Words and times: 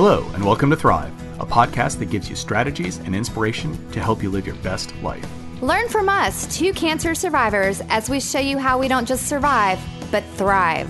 Hello, 0.00 0.24
and 0.34 0.44
welcome 0.44 0.70
to 0.70 0.76
Thrive, 0.76 1.12
a 1.40 1.44
podcast 1.44 1.98
that 1.98 2.08
gives 2.08 2.30
you 2.30 2.36
strategies 2.36 2.98
and 2.98 3.16
inspiration 3.16 3.90
to 3.90 3.98
help 3.98 4.22
you 4.22 4.30
live 4.30 4.46
your 4.46 4.54
best 4.58 4.94
life. 5.02 5.26
Learn 5.60 5.88
from 5.88 6.08
us, 6.08 6.56
two 6.56 6.72
cancer 6.72 7.16
survivors, 7.16 7.82
as 7.88 8.08
we 8.08 8.20
show 8.20 8.38
you 8.38 8.58
how 8.58 8.78
we 8.78 8.86
don't 8.86 9.08
just 9.08 9.26
survive, 9.26 9.80
but 10.12 10.22
thrive. 10.36 10.88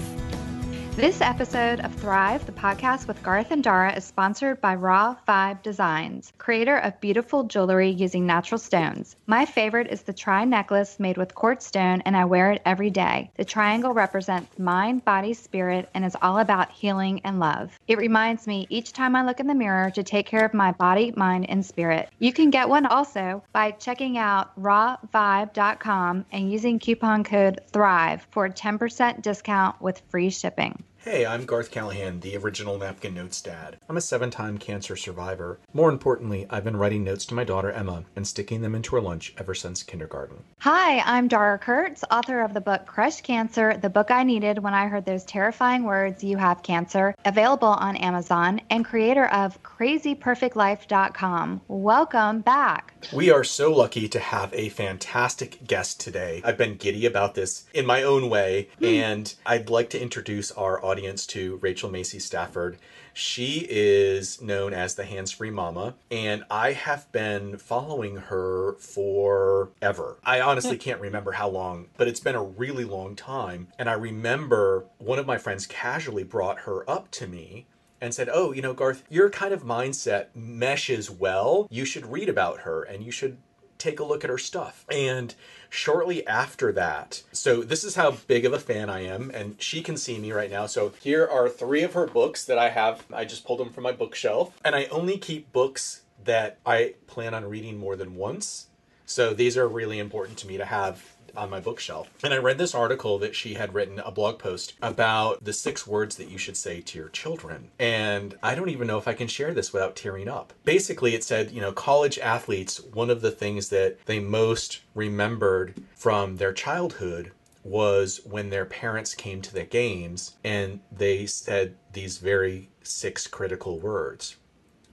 This 0.98 1.20
episode 1.20 1.78
of 1.78 1.94
Thrive, 1.94 2.44
the 2.44 2.50
podcast 2.50 3.06
with 3.06 3.22
Garth 3.22 3.52
and 3.52 3.62
Dara, 3.62 3.94
is 3.94 4.04
sponsored 4.04 4.60
by 4.60 4.74
Raw 4.74 5.14
Vibe 5.28 5.62
Designs, 5.62 6.32
creator 6.38 6.76
of 6.76 7.00
beautiful 7.00 7.44
jewelry 7.44 7.90
using 7.90 8.26
natural 8.26 8.58
stones. 8.58 9.14
My 9.24 9.44
favorite 9.44 9.92
is 9.92 10.02
the 10.02 10.12
tri 10.12 10.44
necklace 10.44 10.98
made 10.98 11.16
with 11.16 11.36
quartz 11.36 11.66
stone, 11.66 12.00
and 12.00 12.16
I 12.16 12.24
wear 12.24 12.50
it 12.50 12.62
every 12.66 12.90
day. 12.90 13.30
The 13.36 13.44
triangle 13.44 13.94
represents 13.94 14.58
mind, 14.58 15.04
body, 15.04 15.34
spirit, 15.34 15.88
and 15.94 16.04
is 16.04 16.16
all 16.20 16.40
about 16.40 16.72
healing 16.72 17.20
and 17.22 17.38
love. 17.38 17.78
It 17.86 17.98
reminds 17.98 18.48
me 18.48 18.66
each 18.68 18.92
time 18.92 19.14
I 19.14 19.24
look 19.24 19.38
in 19.38 19.46
the 19.46 19.54
mirror 19.54 19.92
to 19.92 20.02
take 20.02 20.26
care 20.26 20.44
of 20.44 20.52
my 20.52 20.72
body, 20.72 21.12
mind, 21.16 21.48
and 21.48 21.64
spirit. 21.64 22.08
You 22.18 22.32
can 22.32 22.50
get 22.50 22.68
one 22.68 22.86
also 22.86 23.44
by 23.52 23.70
checking 23.70 24.18
out 24.18 24.60
rawvibe.com 24.60 26.26
and 26.32 26.50
using 26.50 26.80
coupon 26.80 27.22
code 27.22 27.60
THRIVE 27.70 28.26
for 28.32 28.46
a 28.46 28.50
10% 28.50 29.22
discount 29.22 29.80
with 29.80 30.02
free 30.10 30.30
shipping. 30.30 30.82
Hey, 31.10 31.24
I'm 31.24 31.46
Garth 31.46 31.70
Callahan, 31.70 32.20
the 32.20 32.36
original 32.36 32.76
Napkin 32.76 33.14
Notes 33.14 33.40
dad. 33.40 33.78
I'm 33.88 33.96
a 33.96 34.00
seven 34.02 34.30
time 34.30 34.58
cancer 34.58 34.94
survivor. 34.94 35.58
More 35.72 35.88
importantly, 35.88 36.46
I've 36.50 36.64
been 36.64 36.76
writing 36.76 37.02
notes 37.02 37.24
to 37.26 37.34
my 37.34 37.44
daughter 37.44 37.72
Emma 37.72 38.04
and 38.14 38.28
sticking 38.28 38.60
them 38.60 38.74
into 38.74 38.94
her 38.94 39.00
lunch 39.00 39.32
ever 39.38 39.54
since 39.54 39.82
kindergarten. 39.82 40.44
Hi, 40.58 40.98
I'm 40.98 41.26
Dara 41.26 41.58
Kurtz, 41.58 42.04
author 42.10 42.42
of 42.42 42.52
the 42.52 42.60
book 42.60 42.84
Crush 42.84 43.22
Cancer, 43.22 43.78
the 43.78 43.88
book 43.88 44.10
I 44.10 44.22
needed 44.22 44.58
when 44.58 44.74
I 44.74 44.86
heard 44.86 45.06
those 45.06 45.24
terrifying 45.24 45.84
words, 45.84 46.22
You 46.22 46.36
Have 46.36 46.62
Cancer, 46.62 47.14
available 47.24 47.68
on 47.68 47.96
Amazon, 47.96 48.60
and 48.68 48.84
creator 48.84 49.28
of 49.28 49.62
crazyperfectlife.com. 49.62 51.62
Welcome 51.68 52.40
back. 52.40 52.92
We 53.12 53.30
are 53.30 53.44
so 53.44 53.72
lucky 53.72 54.08
to 54.08 54.18
have 54.18 54.52
a 54.52 54.68
fantastic 54.68 55.66
guest 55.66 56.00
today. 56.00 56.42
I've 56.44 56.58
been 56.58 56.76
giddy 56.76 57.06
about 57.06 57.34
this 57.34 57.64
in 57.72 57.86
my 57.86 58.02
own 58.02 58.28
way, 58.28 58.68
hmm. 58.78 58.84
and 58.84 59.34
I'd 59.46 59.70
like 59.70 59.88
to 59.90 60.00
introduce 60.00 60.50
our 60.52 60.84
audience 60.84 61.26
to 61.28 61.56
Rachel 61.62 61.90
Macy 61.90 62.18
Stafford. 62.18 62.78
She 63.14 63.66
is 63.70 64.42
known 64.42 64.74
as 64.74 64.94
the 64.94 65.04
Hands 65.04 65.30
Free 65.30 65.50
Mama, 65.50 65.94
and 66.10 66.44
I 66.50 66.72
have 66.72 67.10
been 67.10 67.56
following 67.56 68.16
her 68.16 68.74
forever. 68.74 70.18
I 70.24 70.40
honestly 70.40 70.76
hmm. 70.76 70.82
can't 70.82 71.00
remember 71.00 71.32
how 71.32 71.48
long, 71.48 71.86
but 71.96 72.08
it's 72.08 72.20
been 72.20 72.34
a 72.34 72.42
really 72.42 72.84
long 72.84 73.16
time. 73.16 73.68
And 73.78 73.88
I 73.88 73.94
remember 73.94 74.84
one 74.98 75.18
of 75.18 75.26
my 75.26 75.38
friends 75.38 75.66
casually 75.66 76.24
brought 76.24 76.60
her 76.60 76.88
up 76.90 77.10
to 77.12 77.26
me 77.26 77.66
and 78.00 78.14
said, 78.14 78.28
Oh, 78.32 78.52
you 78.52 78.62
know, 78.62 78.74
Garth, 78.74 79.04
your 79.08 79.30
kind 79.30 79.52
of 79.52 79.62
mindset 79.62 80.26
meshes 80.34 81.10
well. 81.10 81.66
You 81.70 81.84
should 81.84 82.06
read 82.06 82.28
about 82.28 82.60
her 82.60 82.82
and 82.82 83.02
you 83.02 83.10
should 83.10 83.38
take 83.78 84.00
a 84.00 84.04
look 84.04 84.24
at 84.24 84.30
her 84.30 84.38
stuff. 84.38 84.84
And 84.90 85.34
shortly 85.70 86.26
after 86.26 86.72
that, 86.72 87.22
so 87.32 87.62
this 87.62 87.84
is 87.84 87.94
how 87.94 88.12
big 88.26 88.44
of 88.44 88.52
a 88.52 88.58
fan 88.58 88.90
I 88.90 89.04
am, 89.04 89.30
and 89.32 89.60
she 89.62 89.82
can 89.82 89.96
see 89.96 90.18
me 90.18 90.32
right 90.32 90.50
now. 90.50 90.66
So 90.66 90.92
here 91.00 91.26
are 91.26 91.48
three 91.48 91.82
of 91.82 91.94
her 91.94 92.06
books 92.06 92.44
that 92.44 92.58
I 92.58 92.70
have. 92.70 93.04
I 93.12 93.24
just 93.24 93.44
pulled 93.44 93.60
them 93.60 93.70
from 93.70 93.84
my 93.84 93.92
bookshelf, 93.92 94.58
and 94.64 94.74
I 94.74 94.86
only 94.86 95.16
keep 95.16 95.52
books 95.52 96.02
that 96.24 96.58
I 96.66 96.94
plan 97.06 97.34
on 97.34 97.44
reading 97.44 97.78
more 97.78 97.96
than 97.96 98.16
once. 98.16 98.66
So 99.06 99.32
these 99.32 99.56
are 99.56 99.68
really 99.68 99.98
important 99.98 100.38
to 100.38 100.46
me 100.46 100.58
to 100.58 100.64
have 100.64 101.02
on 101.38 101.50
my 101.50 101.60
bookshelf. 101.60 102.10
And 102.22 102.34
I 102.34 102.38
read 102.38 102.58
this 102.58 102.74
article 102.74 103.18
that 103.18 103.34
she 103.34 103.54
had 103.54 103.74
written, 103.74 103.98
a 104.00 104.10
blog 104.10 104.38
post 104.38 104.74
about 104.82 105.42
the 105.44 105.52
six 105.52 105.86
words 105.86 106.16
that 106.16 106.28
you 106.28 106.38
should 106.38 106.56
say 106.56 106.80
to 106.80 106.98
your 106.98 107.08
children. 107.08 107.70
And 107.78 108.36
I 108.42 108.54
don't 108.54 108.68
even 108.70 108.86
know 108.86 108.98
if 108.98 109.08
I 109.08 109.14
can 109.14 109.28
share 109.28 109.54
this 109.54 109.72
without 109.72 109.96
tearing 109.96 110.28
up. 110.28 110.52
Basically, 110.64 111.14
it 111.14 111.24
said, 111.24 111.50
you 111.50 111.60
know, 111.60 111.72
college 111.72 112.18
athletes, 112.18 112.80
one 112.80 113.10
of 113.10 113.20
the 113.20 113.30
things 113.30 113.68
that 113.70 114.04
they 114.06 114.18
most 114.18 114.80
remembered 114.94 115.74
from 115.94 116.36
their 116.36 116.52
childhood 116.52 117.32
was 117.64 118.20
when 118.24 118.50
their 118.50 118.64
parents 118.64 119.14
came 119.14 119.42
to 119.42 119.52
the 119.52 119.64
games 119.64 120.36
and 120.42 120.80
they 120.90 121.26
said 121.26 121.76
these 121.92 122.18
very 122.18 122.70
six 122.82 123.26
critical 123.26 123.78
words 123.78 124.36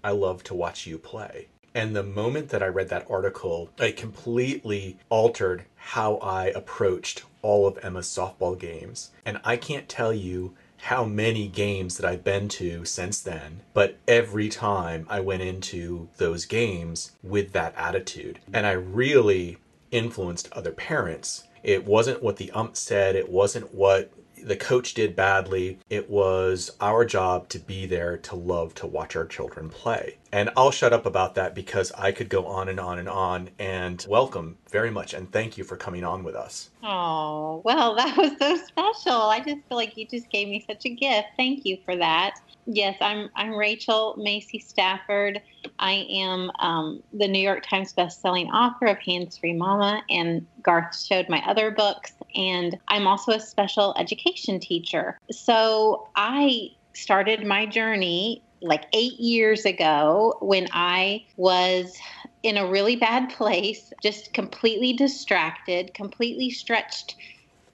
I 0.05 0.11
love 0.11 0.43
to 0.43 0.53
watch 0.53 0.85
you 0.85 0.99
play. 0.99 1.47
And 1.75 1.93
the 1.93 2.03
moment 2.03 2.49
that 2.49 2.63
I 2.63 2.67
read 2.67 2.87
that 2.89 3.05
article, 3.09 3.69
it 3.77 3.97
completely 3.97 4.97
altered 5.09 5.65
how 5.75 6.15
I 6.15 6.45
approached 6.47 7.23
all 7.41 7.67
of 7.67 7.77
Emma's 7.83 8.07
softball 8.07 8.57
games. 8.57 9.11
And 9.25 9.41
I 9.43 9.57
can't 9.57 9.89
tell 9.89 10.13
you 10.13 10.55
how 10.77 11.03
many 11.03 11.49
games 11.49 11.97
that 11.97 12.09
I've 12.09 12.23
been 12.23 12.47
to 12.47 12.85
since 12.85 13.19
then, 13.19 13.61
but 13.73 13.97
every 14.07 14.47
time 14.47 15.05
I 15.09 15.19
went 15.19 15.41
into 15.41 16.07
those 16.17 16.45
games 16.45 17.11
with 17.21 17.51
that 17.51 17.75
attitude. 17.75 18.39
And 18.53 18.65
I 18.65 18.71
really 18.71 19.57
influenced 19.91 20.51
other 20.53 20.71
parents. 20.71 21.43
It 21.61 21.85
wasn't 21.85 22.23
what 22.23 22.37
the 22.37 22.51
ump 22.51 22.77
said, 22.77 23.15
it 23.15 23.29
wasn't 23.29 23.73
what 23.73 24.11
the 24.45 24.55
coach 24.55 24.93
did 24.93 25.15
badly. 25.15 25.79
It 25.89 26.09
was 26.09 26.71
our 26.79 27.03
job 27.03 27.49
to 27.49 27.59
be 27.59 27.85
there 27.85 28.17
to 28.17 28.35
love 28.35 28.75
to 28.75 28.87
watch 28.87 29.15
our 29.15 29.25
children 29.25 29.69
play. 29.69 30.17
And 30.31 30.49
I'll 30.57 30.71
shut 30.71 30.93
up 30.93 31.05
about 31.05 31.35
that 31.35 31.55
because 31.55 31.91
I 31.93 32.11
could 32.11 32.29
go 32.29 32.45
on 32.47 32.69
and 32.69 32.79
on 32.79 32.99
and 32.99 33.09
on. 33.09 33.49
And 33.59 34.05
welcome 34.07 34.57
very 34.69 34.91
much 34.91 35.13
and 35.13 35.31
thank 35.31 35.57
you 35.57 35.63
for 35.63 35.77
coming 35.77 36.03
on 36.03 36.23
with 36.23 36.35
us. 36.35 36.69
Oh, 36.83 37.61
well, 37.63 37.95
that 37.95 38.17
was 38.17 38.31
so 38.37 38.57
special. 38.57 39.21
I 39.21 39.39
just 39.39 39.67
feel 39.67 39.77
like 39.77 39.97
you 39.97 40.07
just 40.07 40.29
gave 40.29 40.47
me 40.47 40.63
such 40.67 40.85
a 40.85 40.89
gift. 40.89 41.29
Thank 41.37 41.65
you 41.65 41.77
for 41.85 41.95
that. 41.95 42.35
Yes, 42.67 42.97
I'm 42.99 43.29
I'm 43.35 43.55
Rachel 43.55 44.15
Macy 44.17 44.57
Stafford. 44.59 45.41
I 45.77 46.07
am 46.09 46.51
um, 46.59 47.03
the 47.13 47.27
New 47.27 47.39
York 47.39 47.63
Times 47.63 47.93
bestselling 47.93 48.47
author 48.47 48.87
of 48.87 48.97
Hands 48.99 49.37
Free 49.37 49.53
Mama, 49.53 50.01
and 50.09 50.45
Garth 50.63 50.99
showed 50.99 51.29
my 51.29 51.43
other 51.47 51.69
books. 51.69 52.13
And 52.35 52.77
I'm 52.87 53.05
also 53.05 53.33
a 53.33 53.39
special 53.39 53.93
education 53.97 54.59
teacher. 54.59 55.19
So 55.29 56.09
I 56.15 56.71
started 56.93 57.45
my 57.45 57.65
journey 57.65 58.41
like 58.61 58.85
eight 58.93 59.19
years 59.19 59.65
ago 59.65 60.37
when 60.41 60.67
I 60.71 61.25
was 61.37 61.97
in 62.43 62.57
a 62.57 62.67
really 62.67 62.95
bad 62.95 63.29
place, 63.37 63.91
just 64.01 64.33
completely 64.33 64.93
distracted, 64.93 65.93
completely 65.93 66.49
stretched 66.49 67.15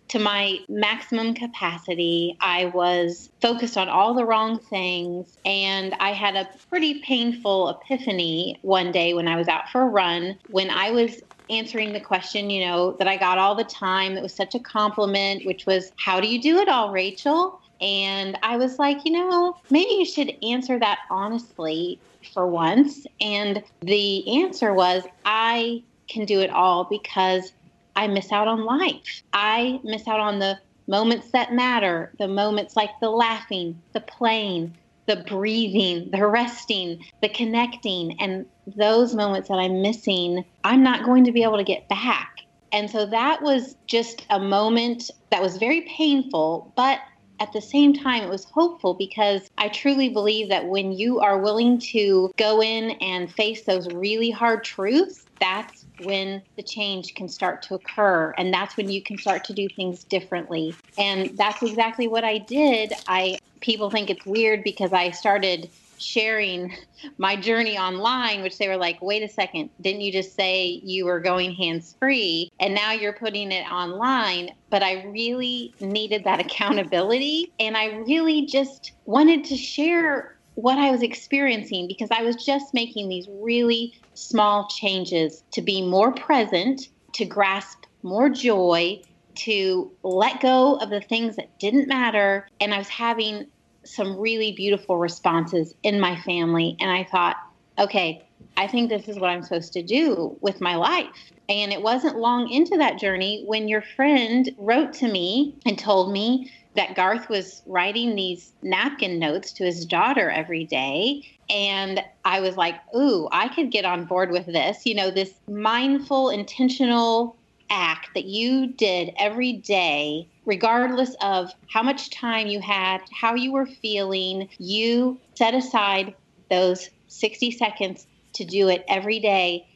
to 0.10 0.20
my 0.20 0.58
maximum 0.68 1.34
capacity. 1.34 2.36
I 2.42 2.66
was 2.66 3.30
focused 3.42 3.78
on 3.78 3.88
all 3.88 4.14
the 4.14 4.26
wrong 4.26 4.60
things. 4.70 5.38
And 5.46 5.94
I 6.02 6.12
had 6.12 6.36
a 6.36 6.50
pretty 6.70 7.02
painful 7.02 7.70
epiphany 7.70 8.60
one 8.62 8.92
day 8.92 9.14
when 9.14 9.30
I 9.30 9.38
was 9.38 9.48
out 9.48 9.70
for 9.72 9.82
a 9.84 9.88
run 9.90 10.38
when 10.48 10.70
I 10.70 10.92
was 10.92 11.22
answering 11.50 11.94
the 11.94 12.02
question, 12.02 12.50
you 12.50 12.66
know, 12.66 12.96
that 12.98 13.08
I 13.08 13.18
got 13.18 13.38
all 13.38 13.56
the 13.56 13.64
time. 13.64 14.18
It 14.18 14.24
was 14.24 14.36
such 14.36 14.56
a 14.56 14.60
compliment, 14.60 15.46
which 15.46 15.66
was, 15.66 15.92
How 15.98 16.20
do 16.20 16.28
you 16.28 16.42
do 16.42 16.58
it 16.60 16.68
all, 16.68 16.92
Rachel? 16.92 17.61
And 17.82 18.38
I 18.44 18.58
was 18.58 18.78
like, 18.78 19.06
you 19.06 19.12
know, 19.12 19.58
maybe 19.70 19.92
you 19.96 20.06
should 20.06 20.36
answer 20.44 20.80
that 20.80 21.00
honestly 21.10 22.00
for 22.34 22.46
once. 22.46 23.06
And 23.20 23.64
the 23.82 24.44
answer 24.44 24.74
was, 24.74 25.04
I 25.26 25.84
can 26.08 26.26
do 26.26 26.42
it 26.42 26.52
all 26.52 26.84
because 26.84 27.52
I 27.96 28.08
miss 28.08 28.32
out 28.32 28.48
on 28.48 28.66
life. 28.66 29.24
I 29.34 29.80
miss 29.84 30.08
out 30.08 30.20
on 30.20 30.40
the 30.40 30.60
moments 30.88 31.32
that 31.32 31.54
matter, 31.54 32.12
the 32.20 32.28
moments 32.28 32.76
like 32.76 32.92
the 33.00 33.10
laughing, 33.10 33.82
the 33.94 34.02
playing, 34.02 34.76
the 35.08 35.18
breathing, 35.28 36.10
the 36.12 36.26
resting, 36.28 37.04
the 37.22 37.30
connecting. 37.30 38.20
And 38.20 38.46
those 38.68 39.16
moments 39.16 39.50
that 39.50 39.56
I'm 39.56 39.82
missing, 39.82 40.46
I'm 40.64 40.84
not 40.84 41.06
going 41.06 41.24
to 41.26 41.32
be 41.32 41.44
able 41.44 41.58
to 41.58 41.64
get 41.64 41.90
back. 41.90 42.42
And 42.72 42.90
so 42.90 43.06
that 43.08 43.42
was 43.42 43.76
just 43.88 44.26
a 44.30 44.40
moment 44.40 45.12
that 45.30 45.42
was 45.42 45.58
very 45.58 45.82
painful, 45.82 46.72
but 46.76 47.00
at 47.42 47.54
the 47.54 47.62
same 47.62 47.92
time, 47.92 48.22
it 48.22 48.30
was 48.30 48.46
hopeful 48.46 48.94
because 48.94 49.48
I 49.58 49.70
truly 49.70 50.10
believe 50.10 50.50
that 50.50 50.68
when 50.68 50.92
you 50.92 51.20
are 51.22 51.42
willing 51.42 51.80
to 51.92 52.32
go 52.38 52.62
in 52.62 52.92
and 53.02 53.34
face 53.34 53.64
those 53.66 53.90
really 53.90 54.30
hard 54.30 54.64
truths, 54.64 55.26
that's 55.40 55.88
when 56.04 56.44
the 56.56 56.62
change 56.62 57.16
can 57.16 57.28
start 57.28 57.64
to 57.64 57.74
occur 57.74 58.32
and 58.38 58.54
that's 58.54 58.78
when 58.78 58.92
you 58.92 59.02
can 59.02 59.18
start 59.18 59.44
to 59.46 59.54
do 59.54 59.68
things 59.76 60.04
differently. 60.04 60.76
And 61.00 61.36
that's 61.36 61.64
exactly 61.64 62.08
what 62.08 62.24
i 62.24 62.38
did. 62.38 62.94
I 63.08 63.40
people 63.60 63.90
think 63.90 64.12
it's 64.12 64.26
weird 64.26 64.64
because 64.64 64.94
i 64.94 65.10
started 65.12 65.70
sharing 66.02 66.74
my 67.18 67.36
journey 67.36 67.78
online 67.78 68.42
which 68.42 68.58
they 68.58 68.68
were 68.68 68.78
like 68.78 69.02
wait 69.02 69.24
a 69.24 69.30
second 69.30 69.70
didn't 69.82 70.02
you 70.02 70.12
just 70.12 70.36
say 70.36 70.82
you 70.84 71.06
were 71.06 71.20
going 71.20 71.54
hands 71.54 71.96
free 72.00 72.50
and 72.60 72.74
now 72.74 72.92
you're 72.92 73.14
putting 73.14 73.52
it 73.52 73.70
online 73.72 74.50
but 74.70 74.84
i 74.84 75.04
really 75.04 75.74
needed 75.80 76.24
that 76.24 76.40
accountability 76.46 77.52
and 77.60 77.78
i 77.78 77.86
really 78.08 78.46
just 78.46 78.94
wanted 79.06 79.44
to 79.44 79.56
share 79.56 80.38
what 80.56 80.78
I 80.78 80.92
was 80.92 81.02
experiencing 81.02 81.88
because 81.88 82.10
I 82.12 82.24
was 82.24 82.36
just 82.36 82.74
making 82.74 83.10
these 83.10 83.28
really 83.30 83.94
small 84.14 84.68
changes 84.68 85.44
to 85.52 85.62
be 85.62 85.82
more 85.82 86.12
present, 86.12 86.90
to 87.14 87.26
grasp 87.26 87.86
more 88.04 88.30
joy, 88.30 89.02
to 89.34 89.92
let 90.04 90.42
go 90.42 90.76
of 90.76 90.90
the 90.90 91.02
things 91.02 91.36
that 91.38 91.58
didn't 91.60 91.88
matter. 91.88 92.48
And 92.60 92.74
I 92.74 92.78
was 92.78 92.90
having 92.90 93.48
some 93.84 94.18
really 94.18 94.52
beautiful 94.52 94.98
responses 94.98 95.74
in 95.84 96.00
my 96.00 96.20
family. 96.22 96.78
And 96.80 96.92
I 96.92 97.04
thought, 97.04 97.38
okay, 97.80 98.24
I 98.58 98.68
think 98.68 98.90
this 98.90 99.08
is 99.08 99.18
what 99.18 99.30
I'm 99.30 99.44
supposed 99.44 99.74
to 99.74 99.84
do 99.84 100.38
with 100.42 100.62
my 100.62 100.76
life. 100.76 101.32
And 101.50 101.72
it 101.72 101.82
wasn't 101.82 102.18
long 102.18 102.50
into 102.50 102.78
that 102.78 103.00
journey 103.00 103.44
when 103.46 103.68
your 103.68 103.82
friend 103.82 104.50
wrote 104.58 104.94
to 104.94 105.08
me 105.08 105.56
and 105.66 105.78
told 105.78 106.12
me 106.12 106.52
that 106.76 106.96
Garth 106.96 107.28
was 107.28 107.62
writing 107.66 108.16
these 108.16 108.54
napkin 108.62 109.20
notes 109.20 109.52
to 109.54 109.66
his 109.66 109.86
daughter 109.86 110.30
every 110.30 110.64
day. 110.64 111.24
And 111.50 112.02
I 112.24 112.40
was 112.40 112.56
like, 112.56 112.76
ooh, 112.96 113.28
I 113.32 113.50
could 113.50 113.72
get 113.72 113.84
on 113.84 114.06
board 114.06 114.32
with 114.32 114.46
this. 114.46 114.86
You 114.86 114.96
know, 114.96 115.12
this 115.12 115.34
mindful, 115.50 116.30
intentional 116.30 117.36
act 117.70 118.10
that 118.14 118.26
you 118.26 118.68
did 118.68 119.14
every 119.18 119.54
day, 119.54 120.28
regardless 120.46 121.16
of 121.22 121.52
how 121.68 121.84
much 121.84 122.10
time 122.10 122.48
you 122.48 122.60
had, 122.60 123.00
how 123.12 123.36
you 123.36 123.52
were 123.52 123.66
feeling, 123.66 124.50
you 124.58 125.20
set 125.36 125.54
aside 125.54 126.16
those 126.50 126.90
60 127.08 127.52
seconds 127.52 128.08
to 128.34 128.46
do 128.46 128.68
it 128.68 128.84
every 128.88 129.20
day. 129.20 129.68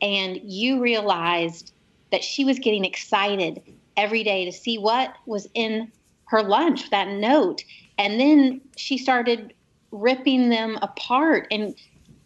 And 0.00 0.40
you 0.42 0.80
realized 0.80 1.72
that 2.10 2.24
she 2.24 2.44
was 2.44 2.58
getting 2.58 2.84
excited 2.84 3.62
every 3.96 4.22
day 4.22 4.44
to 4.44 4.52
see 4.52 4.78
what 4.78 5.14
was 5.26 5.48
in 5.54 5.90
her 6.26 6.42
lunch, 6.42 6.90
that 6.90 7.08
note. 7.08 7.62
And 7.98 8.18
then 8.18 8.60
she 8.76 8.98
started 8.98 9.54
ripping 9.90 10.48
them 10.48 10.78
apart 10.82 11.46
and 11.50 11.74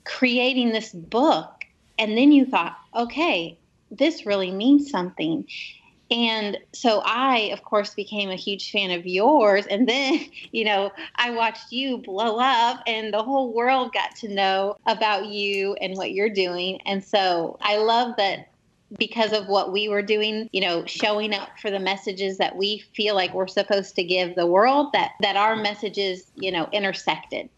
creating 0.04 0.70
this 0.70 0.92
book. 0.92 1.64
And 1.98 2.16
then 2.16 2.32
you 2.32 2.46
thought, 2.46 2.78
okay, 2.94 3.58
this 3.90 4.24
really 4.24 4.50
means 4.50 4.90
something. 4.90 5.46
And 6.10 6.58
so 6.72 7.02
I, 7.04 7.50
of 7.52 7.62
course, 7.64 7.94
became 7.94 8.30
a 8.30 8.36
huge 8.36 8.70
fan 8.70 8.90
of 8.90 9.06
yours. 9.06 9.66
And 9.66 9.88
then, 9.88 10.20
you 10.52 10.64
know, 10.64 10.90
I 11.16 11.30
watched 11.30 11.72
you 11.72 11.98
blow 11.98 12.38
up, 12.38 12.82
and 12.86 13.12
the 13.12 13.22
whole 13.22 13.52
world 13.52 13.92
got 13.92 14.16
to 14.16 14.28
know 14.28 14.76
about 14.86 15.26
you 15.26 15.74
and 15.74 15.96
what 15.96 16.12
you're 16.12 16.30
doing. 16.30 16.80
And 16.86 17.04
so 17.04 17.58
I 17.60 17.76
love 17.76 18.14
that 18.16 18.48
because 18.98 19.32
of 19.34 19.48
what 19.48 19.70
we 19.70 19.88
were 19.88 20.00
doing, 20.00 20.48
you 20.52 20.62
know, 20.62 20.84
showing 20.86 21.34
up 21.34 21.50
for 21.60 21.70
the 21.70 21.78
messages 21.78 22.38
that 22.38 22.56
we 22.56 22.78
feel 22.94 23.14
like 23.14 23.34
we're 23.34 23.46
supposed 23.46 23.94
to 23.96 24.02
give 24.02 24.34
the 24.34 24.46
world, 24.46 24.92
that 24.94 25.12
that 25.20 25.36
our 25.36 25.56
messages, 25.56 26.24
you 26.36 26.50
know, 26.50 26.68
intersected. 26.72 27.50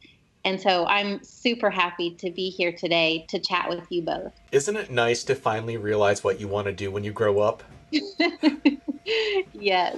And 0.44 0.60
so 0.60 0.86
I'm 0.86 1.22
super 1.22 1.70
happy 1.70 2.14
to 2.16 2.30
be 2.30 2.50
here 2.50 2.72
today 2.72 3.26
to 3.28 3.38
chat 3.38 3.68
with 3.68 3.86
you 3.90 4.02
both. 4.02 4.32
Isn't 4.50 4.76
it 4.76 4.90
nice 4.90 5.22
to 5.24 5.34
finally 5.34 5.76
realize 5.76 6.24
what 6.24 6.40
you 6.40 6.48
want 6.48 6.66
to 6.66 6.72
do 6.72 6.90
when 6.90 7.04
you 7.04 7.12
grow 7.12 7.40
up? 7.40 7.62
yes, 9.52 9.96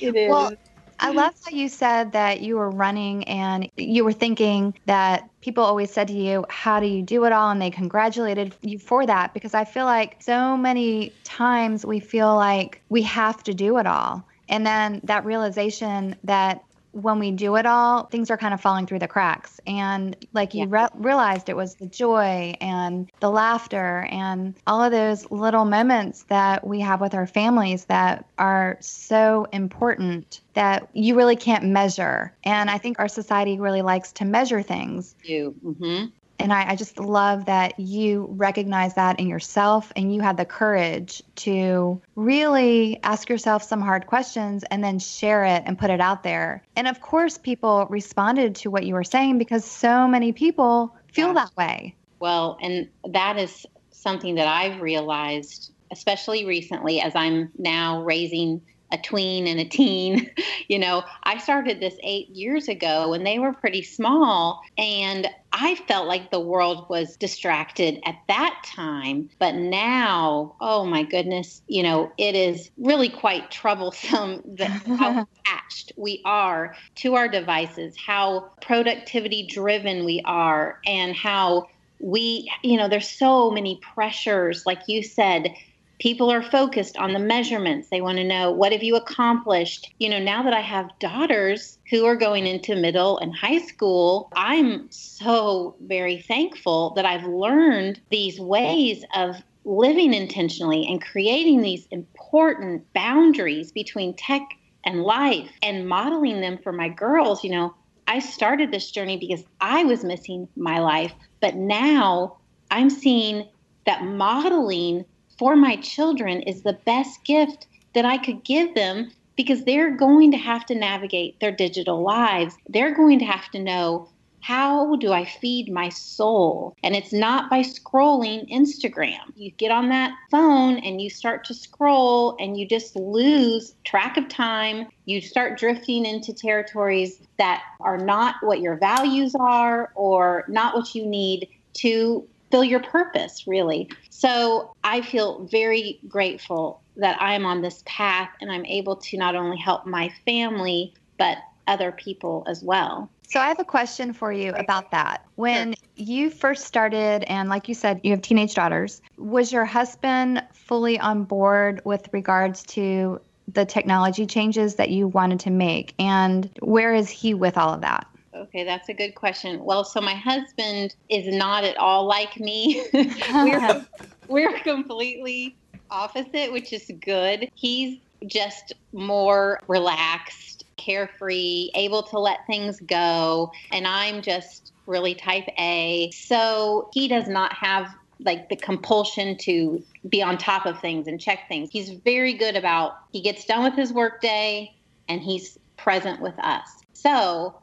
it 0.00 0.16
is. 0.16 0.28
Well, 0.28 0.52
I 1.00 1.10
love 1.10 1.32
how 1.44 1.56
you 1.56 1.68
said 1.68 2.12
that 2.12 2.40
you 2.40 2.56
were 2.56 2.70
running 2.70 3.24
and 3.28 3.68
you 3.76 4.04
were 4.04 4.12
thinking 4.12 4.74
that 4.86 5.28
people 5.42 5.62
always 5.62 5.92
said 5.92 6.08
to 6.08 6.14
you, 6.14 6.44
How 6.48 6.80
do 6.80 6.86
you 6.86 7.02
do 7.02 7.24
it 7.24 7.32
all? 7.32 7.50
And 7.50 7.62
they 7.62 7.70
congratulated 7.70 8.56
you 8.62 8.78
for 8.78 9.06
that 9.06 9.32
because 9.32 9.54
I 9.54 9.64
feel 9.64 9.84
like 9.84 10.16
so 10.20 10.56
many 10.56 11.16
times 11.24 11.86
we 11.86 12.00
feel 12.00 12.34
like 12.34 12.82
we 12.88 13.02
have 13.02 13.42
to 13.44 13.54
do 13.54 13.78
it 13.78 13.86
all. 13.86 14.26
And 14.48 14.66
then 14.66 15.00
that 15.04 15.24
realization 15.24 16.16
that 16.24 16.62
when 17.02 17.18
we 17.18 17.30
do 17.30 17.56
it 17.56 17.66
all, 17.66 18.04
things 18.04 18.30
are 18.30 18.36
kind 18.36 18.54
of 18.54 18.60
falling 18.60 18.86
through 18.86 18.98
the 18.98 19.08
cracks. 19.08 19.60
And 19.66 20.16
like 20.32 20.54
you 20.54 20.60
yeah. 20.60 20.82
re- 20.82 20.88
realized, 20.94 21.48
it 21.48 21.56
was 21.56 21.76
the 21.76 21.86
joy 21.86 22.54
and 22.60 23.10
the 23.20 23.30
laughter 23.30 24.06
and 24.10 24.54
all 24.66 24.82
of 24.82 24.92
those 24.92 25.30
little 25.30 25.64
moments 25.64 26.24
that 26.24 26.66
we 26.66 26.80
have 26.80 27.00
with 27.00 27.14
our 27.14 27.26
families 27.26 27.84
that 27.86 28.26
are 28.38 28.78
so 28.80 29.46
important 29.52 30.40
that 30.54 30.88
you 30.92 31.14
really 31.14 31.36
can't 31.36 31.64
measure. 31.64 32.34
And 32.42 32.68
I 32.70 32.78
think 32.78 32.98
our 32.98 33.08
society 33.08 33.58
really 33.58 33.82
likes 33.82 34.12
to 34.12 34.24
measure 34.24 34.62
things. 34.62 35.14
You. 35.22 35.54
Mm-hmm. 35.64 36.06
And 36.38 36.52
I, 36.52 36.70
I, 36.70 36.76
just 36.76 36.98
love 36.98 37.46
that 37.46 37.78
you 37.80 38.28
recognize 38.30 38.94
that 38.94 39.18
in 39.18 39.26
yourself 39.26 39.92
and 39.96 40.14
you 40.14 40.20
had 40.20 40.36
the 40.36 40.44
courage 40.44 41.22
to 41.36 42.00
really 42.14 43.00
ask 43.02 43.28
yourself 43.28 43.62
some 43.62 43.80
hard 43.80 44.06
questions 44.06 44.64
and 44.70 44.82
then 44.82 44.98
share 44.98 45.44
it 45.44 45.64
and 45.66 45.78
put 45.78 45.90
it 45.90 46.00
out 46.00 46.22
there. 46.22 46.62
And 46.76 46.86
of 46.86 47.00
course, 47.00 47.38
people 47.38 47.86
responded 47.90 48.54
to 48.56 48.70
what 48.70 48.84
you 48.84 48.94
were 48.94 49.04
saying 49.04 49.38
because 49.38 49.64
so 49.64 50.06
many 50.06 50.32
people 50.32 50.94
feel 51.12 51.34
that 51.34 51.56
way. 51.56 51.96
Well, 52.20 52.58
and 52.60 52.88
that 53.08 53.36
is 53.38 53.66
something 53.90 54.36
that 54.36 54.46
I've 54.46 54.80
realized, 54.80 55.72
especially 55.90 56.44
recently, 56.44 57.00
as 57.00 57.14
I'm 57.14 57.50
now 57.58 58.02
raising 58.02 58.62
a 58.90 58.98
tween 58.98 59.46
and 59.46 59.60
a 59.60 59.64
teen. 59.64 60.30
You 60.68 60.78
know, 60.78 61.02
I 61.22 61.38
started 61.38 61.80
this 61.80 61.96
eight 62.02 62.28
years 62.28 62.68
ago 62.68 63.08
when 63.08 63.24
they 63.24 63.38
were 63.38 63.54
pretty 63.54 63.82
small, 63.82 64.60
and 64.76 65.26
I 65.50 65.76
felt 65.76 66.06
like 66.06 66.30
the 66.30 66.40
world 66.40 66.90
was 66.90 67.16
distracted 67.16 68.00
at 68.04 68.16
that 68.28 68.62
time. 68.66 69.30
But 69.38 69.54
now, 69.54 70.56
oh 70.60 70.84
my 70.84 71.04
goodness, 71.04 71.62
you 71.66 71.82
know, 71.82 72.12
it 72.18 72.34
is 72.34 72.70
really 72.76 73.08
quite 73.08 73.50
troublesome 73.50 74.42
that 74.58 74.68
how 74.68 75.26
attached 75.46 75.92
we 75.96 76.20
are 76.26 76.76
to 76.96 77.14
our 77.14 77.28
devices, 77.28 77.96
how 77.96 78.50
productivity 78.60 79.46
driven 79.46 80.04
we 80.04 80.20
are, 80.26 80.80
and 80.86 81.16
how 81.16 81.68
we, 81.98 82.50
you 82.62 82.76
know, 82.76 82.88
there's 82.88 83.08
so 83.08 83.50
many 83.50 83.80
pressures, 83.94 84.66
like 84.66 84.82
you 84.86 85.02
said 85.02 85.54
people 85.98 86.30
are 86.30 86.42
focused 86.42 86.96
on 86.96 87.12
the 87.12 87.18
measurements. 87.18 87.88
They 87.88 88.00
want 88.00 88.18
to 88.18 88.24
know 88.24 88.50
what 88.50 88.72
have 88.72 88.82
you 88.82 88.96
accomplished? 88.96 89.92
You 89.98 90.08
know 90.08 90.18
now 90.18 90.42
that 90.42 90.52
i 90.52 90.60
have 90.60 90.98
daughters 90.98 91.78
who 91.90 92.04
are 92.04 92.16
going 92.16 92.46
into 92.46 92.74
middle 92.74 93.18
and 93.18 93.34
high 93.34 93.58
school 93.58 94.30
i'm 94.34 94.90
so 94.90 95.76
very 95.80 96.18
thankful 96.18 96.90
that 96.96 97.04
i've 97.04 97.24
learned 97.24 98.00
these 98.10 98.38
ways 98.40 99.04
of 99.14 99.36
living 99.64 100.14
intentionally 100.14 100.86
and 100.86 101.02
creating 101.02 101.62
these 101.62 101.86
important 101.90 102.84
boundaries 102.94 103.72
between 103.72 104.14
tech 104.14 104.42
and 104.84 105.02
life 105.02 105.50
and 105.62 105.88
modeling 105.88 106.40
them 106.40 106.58
for 106.58 106.72
my 106.72 106.88
girls. 106.88 107.44
You 107.44 107.50
know 107.50 107.74
i 108.06 108.18
started 108.18 108.70
this 108.70 108.90
journey 108.90 109.16
because 109.16 109.44
i 109.60 109.84
was 109.84 110.04
missing 110.04 110.48
my 110.56 110.78
life 110.78 111.12
but 111.40 111.54
now 111.54 112.36
i'm 112.70 112.90
seeing 112.90 113.46
that 113.86 114.04
modeling 114.04 115.04
for 115.38 115.56
my 115.56 115.76
children 115.76 116.42
is 116.42 116.62
the 116.62 116.78
best 116.84 117.24
gift 117.24 117.66
that 117.94 118.04
I 118.04 118.18
could 118.18 118.44
give 118.44 118.74
them 118.74 119.10
because 119.36 119.64
they're 119.64 119.96
going 119.96 120.32
to 120.32 120.36
have 120.36 120.66
to 120.66 120.74
navigate 120.74 121.38
their 121.40 121.52
digital 121.52 122.02
lives. 122.02 122.56
They're 122.68 122.94
going 122.94 123.20
to 123.20 123.24
have 123.24 123.48
to 123.52 123.60
know 123.60 124.08
how 124.40 124.96
do 124.96 125.12
I 125.12 125.24
feed 125.24 125.70
my 125.70 125.88
soul? 125.88 126.76
And 126.82 126.94
it's 126.94 127.12
not 127.12 127.50
by 127.50 127.60
scrolling 127.60 128.50
Instagram. 128.50 129.32
You 129.36 129.50
get 129.52 129.70
on 129.70 129.88
that 129.88 130.12
phone 130.30 130.78
and 130.78 131.00
you 131.00 131.10
start 131.10 131.44
to 131.46 131.54
scroll 131.54 132.36
and 132.38 132.56
you 132.56 132.66
just 132.66 132.96
lose 132.96 133.74
track 133.84 134.16
of 134.16 134.28
time. 134.28 134.86
You 135.04 135.20
start 135.20 135.58
drifting 135.58 136.06
into 136.06 136.32
territories 136.32 137.20
that 137.38 137.62
are 137.80 137.98
not 137.98 138.36
what 138.40 138.60
your 138.60 138.76
values 138.76 139.34
are 139.38 139.92
or 139.94 140.44
not 140.48 140.74
what 140.74 140.94
you 140.94 141.04
need 141.04 141.48
to 141.74 142.26
fill 142.50 142.64
your 142.64 142.80
purpose, 142.80 143.46
really. 143.46 143.90
So 144.10 144.72
I 144.84 145.02
feel 145.02 145.46
very 145.50 146.00
grateful 146.08 146.82
that 146.96 147.20
I'm 147.20 147.46
on 147.46 147.62
this 147.62 147.82
path 147.86 148.30
and 148.40 148.50
I'm 148.50 148.64
able 148.66 148.96
to 148.96 149.16
not 149.16 149.36
only 149.36 149.56
help 149.56 149.86
my 149.86 150.12
family, 150.24 150.94
but 151.18 151.38
other 151.66 151.92
people 151.92 152.44
as 152.48 152.62
well. 152.62 153.10
So 153.28 153.38
I 153.38 153.48
have 153.48 153.60
a 153.60 153.64
question 153.64 154.14
for 154.14 154.32
you 154.32 154.52
about 154.54 154.90
that. 154.92 155.26
When 155.34 155.74
sure. 155.74 155.84
you 155.96 156.30
first 156.30 156.64
started, 156.64 157.24
and 157.24 157.50
like 157.50 157.68
you 157.68 157.74
said, 157.74 158.00
you 158.02 158.12
have 158.12 158.22
teenage 158.22 158.54
daughters, 158.54 159.02
was 159.18 159.52
your 159.52 159.66
husband 159.66 160.42
fully 160.54 160.98
on 160.98 161.24
board 161.24 161.82
with 161.84 162.08
regards 162.12 162.62
to 162.64 163.20
the 163.52 163.66
technology 163.66 164.24
changes 164.26 164.76
that 164.76 164.88
you 164.90 165.08
wanted 165.08 165.40
to 165.40 165.50
make? 165.50 165.94
And 165.98 166.50
where 166.60 166.94
is 166.94 167.10
he 167.10 167.34
with 167.34 167.58
all 167.58 167.74
of 167.74 167.82
that? 167.82 168.06
Okay, 168.38 168.64
that's 168.64 168.88
a 168.88 168.94
good 168.94 169.14
question. 169.14 169.64
Well, 169.64 169.84
so 169.84 170.00
my 170.00 170.14
husband 170.14 170.94
is 171.08 171.26
not 171.26 171.64
at 171.64 171.76
all 171.76 172.06
like 172.06 172.38
me. 172.38 172.84
we're, 172.92 173.86
we're 174.28 174.58
completely 174.60 175.56
opposite, 175.90 176.52
which 176.52 176.72
is 176.72 176.90
good. 177.00 177.48
He's 177.54 177.98
just 178.26 178.74
more 178.92 179.60
relaxed, 179.66 180.64
carefree, 180.76 181.70
able 181.74 182.02
to 182.04 182.18
let 182.18 182.38
things 182.46 182.78
go. 182.80 183.50
And 183.72 183.86
I'm 183.86 184.22
just 184.22 184.72
really 184.86 185.14
type 185.14 185.48
A. 185.58 186.10
So 186.12 186.90
he 186.92 187.08
does 187.08 187.28
not 187.28 187.52
have 187.52 187.88
like 188.20 188.48
the 188.48 188.56
compulsion 188.56 189.36
to 189.38 189.82
be 190.08 190.22
on 190.22 190.38
top 190.38 190.66
of 190.66 190.80
things 190.80 191.06
and 191.06 191.20
check 191.20 191.48
things. 191.48 191.70
He's 191.70 191.90
very 191.90 192.34
good 192.34 192.56
about 192.56 192.92
he 193.12 193.20
gets 193.20 193.44
done 193.44 193.64
with 193.64 193.74
his 193.74 193.92
workday 193.92 194.72
and 195.08 195.20
he's 195.20 195.56
present 195.76 196.20
with 196.20 196.38
us. 196.38 196.68
So 196.94 197.54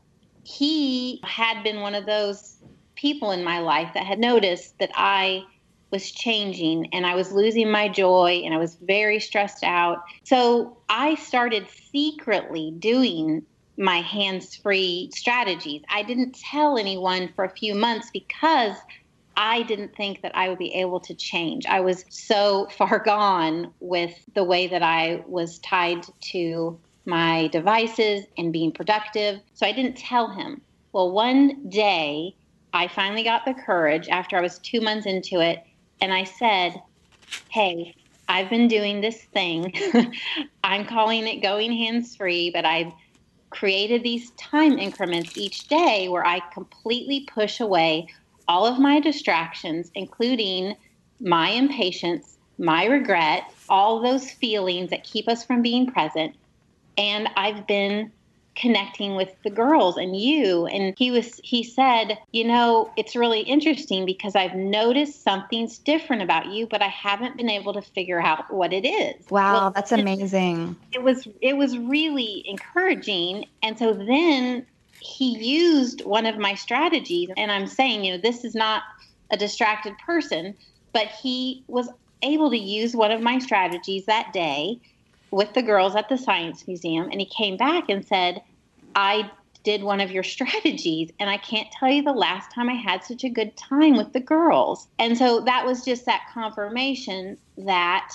he 0.46 1.20
had 1.24 1.64
been 1.64 1.82
one 1.82 1.96
of 1.96 2.06
those 2.06 2.58
people 2.96 3.32
in 3.32 3.44
my 3.44 3.60
life 3.60 3.92
that 3.94 4.06
had 4.06 4.20
noticed 4.20 4.78
that 4.80 4.92
I 4.96 5.44
was 5.92 6.12
changing 6.12 6.94
and 6.94 7.06
I 7.06 7.16
was 7.16 7.32
losing 7.32 7.70
my 7.70 7.90
joy 7.90 8.42
and 8.46 8.54
I 8.54 8.58
was 8.58 8.76
very 8.76 9.20
stressed 9.20 9.64
out. 9.64 10.04
So 10.24 10.78
I 10.88 11.16
started 11.16 11.68
secretly 11.92 12.74
doing 12.78 13.44
my 13.78 14.02
hands 14.02 14.56
free 14.56 15.10
strategies. 15.14 15.82
I 15.90 16.04
didn't 16.04 16.36
tell 16.36 16.78
anyone 16.78 17.30
for 17.36 17.44
a 17.44 17.50
few 17.50 17.76
months 17.76 18.10
because 18.14 18.76
I 19.38 19.64
didn't 19.64 19.96
think 19.96 20.22
that 20.22 20.36
I 20.36 20.48
would 20.50 20.58
be 20.58 20.74
able 20.76 21.00
to 21.02 21.14
change. 21.14 21.66
I 21.66 21.82
was 21.82 22.06
so 22.10 22.68
far 22.78 23.00
gone 23.00 23.74
with 23.80 24.14
the 24.34 24.44
way 24.44 24.68
that 24.68 24.84
I 24.84 25.24
was 25.28 25.60
tied 25.60 26.06
to 26.32 26.80
my 27.06 27.48
devices 27.48 28.26
and 28.38 28.54
being 28.54 28.72
productive. 28.72 29.40
So 29.54 29.66
I 29.66 29.72
didn't 29.72 29.98
tell 29.98 30.30
him. 30.30 30.62
Well, 30.92 31.12
one 31.12 31.70
day 31.70 32.36
I 32.74 32.88
finally 32.88 33.24
got 33.24 33.46
the 33.46 33.54
courage 33.54 34.10
after 34.10 34.38
I 34.38 34.42
was 34.42 34.60
two 34.60 34.82
months 34.82 35.06
into 35.06 35.40
it. 35.40 35.64
And 36.02 36.14
I 36.14 36.24
said, 36.24 36.82
Hey, 37.50 37.96
I've 38.28 38.50
been 38.50 38.68
doing 38.68 39.02
this 39.02 39.22
thing. 39.24 39.74
I'm 40.64 40.86
calling 40.86 41.28
it 41.28 41.42
going 41.42 41.72
hands 41.72 42.16
free, 42.16 42.50
but 42.50 42.66
I've 42.66 42.92
created 43.50 44.04
these 44.04 44.32
time 44.32 44.78
increments 44.78 45.38
each 45.38 45.68
day 45.68 46.10
where 46.10 46.26
I 46.26 46.42
completely 46.54 47.28
push 47.34 47.60
away 47.60 48.08
all 48.48 48.66
of 48.66 48.80
my 48.80 49.00
distractions, 49.00 49.92
including 49.96 50.76
my 51.20 51.50
impatience, 51.50 52.38
my 52.58 52.86
regret, 52.86 53.44
all 53.70 54.02
those 54.02 54.30
feelings 54.30 54.90
that 54.90 55.04
keep 55.04 55.28
us 55.28 55.44
from 55.46 55.62
being 55.62 55.88
present. 55.88 56.36
And 56.98 57.30
I've 57.36 57.68
been 57.68 58.12
connecting 58.56 59.16
with 59.16 59.36
the 59.44 59.50
girls 59.50 59.98
and 59.98 60.16
you. 60.20 60.66
And 60.66 60.94
he 60.98 61.12
was 61.12 61.40
he 61.44 61.64
said 61.64 62.18
you 62.32 62.46
know 62.46 62.92
it's 62.98 63.16
really 63.16 63.42
interesting 63.42 64.06
because 64.06 64.36
i've 64.36 64.56
noticed 64.56 65.24
something's 65.24 65.78
different 65.78 66.22
about 66.22 66.48
you 66.48 66.66
but 66.68 66.82
i 66.82 66.88
haven't 66.88 67.38
been 67.38 67.50
able 67.50 67.74
to 67.74 67.82
figure 67.82 68.22
out 68.22 68.52
what 68.54 68.74
it 68.74 68.88
is. 68.88 69.30
Wow 69.30 69.54
well, 69.54 69.72
that's 69.72 69.92
amazing. 69.92 70.76
it 70.94 71.04
was 71.04 71.28
it 71.42 71.58
was 71.58 71.78
really 71.78 72.44
encouraging. 72.48 73.46
And 73.62 73.78
so 73.78 73.94
then 73.94 74.66
he 75.00 75.38
used 75.38 76.04
one 76.04 76.26
of 76.26 76.38
my 76.38 76.56
strategies. 76.56 77.30
And 77.38 77.52
i'm 77.52 77.68
saying 77.68 78.06
you 78.06 78.14
know 78.14 78.18
this 78.18 78.44
is 78.44 78.56
not 78.56 78.84
a 79.32 79.38
distracted 79.38 79.94
person 80.06 80.56
but 80.94 81.08
he 81.08 81.64
was 81.68 81.90
able 82.22 82.50
to 82.50 82.58
use 82.58 82.96
one 82.96 83.12
of 83.12 83.22
my 83.22 83.38
strategies 83.40 84.06
that 84.06 84.32
day 84.32 84.80
with 85.32 85.54
the 85.54 85.62
girls 85.62 85.96
at 85.96 86.10
the 86.10 86.18
Science 86.18 86.68
Museum, 86.68 87.10
and 87.12 87.20
he 87.20 87.26
came 87.26 87.58
back 87.58 87.90
and 87.90 88.06
said, 88.06 88.42
I 88.96 89.30
did 89.64 89.84
one 89.84 90.00
of 90.00 90.12
your 90.12 90.24
strategies, 90.36 91.12
and 91.20 91.30
I 91.30 91.38
can't 91.38 91.68
tell 91.72 91.90
you 91.90 92.04
the 92.04 92.14
last 92.14 92.52
time 92.54 92.70
I 92.70 92.76
had 92.76 93.04
such 93.04 93.24
a 93.24 93.30
good 93.30 93.56
time 93.58 93.98
with 93.98 94.14
the 94.14 94.20
girls. 94.20 94.88
And 95.00 95.18
so 95.18 95.42
that 95.42 95.66
was 95.66 95.84
just 95.84 96.06
that 96.06 96.30
confirmation 96.34 97.38
that 97.58 98.14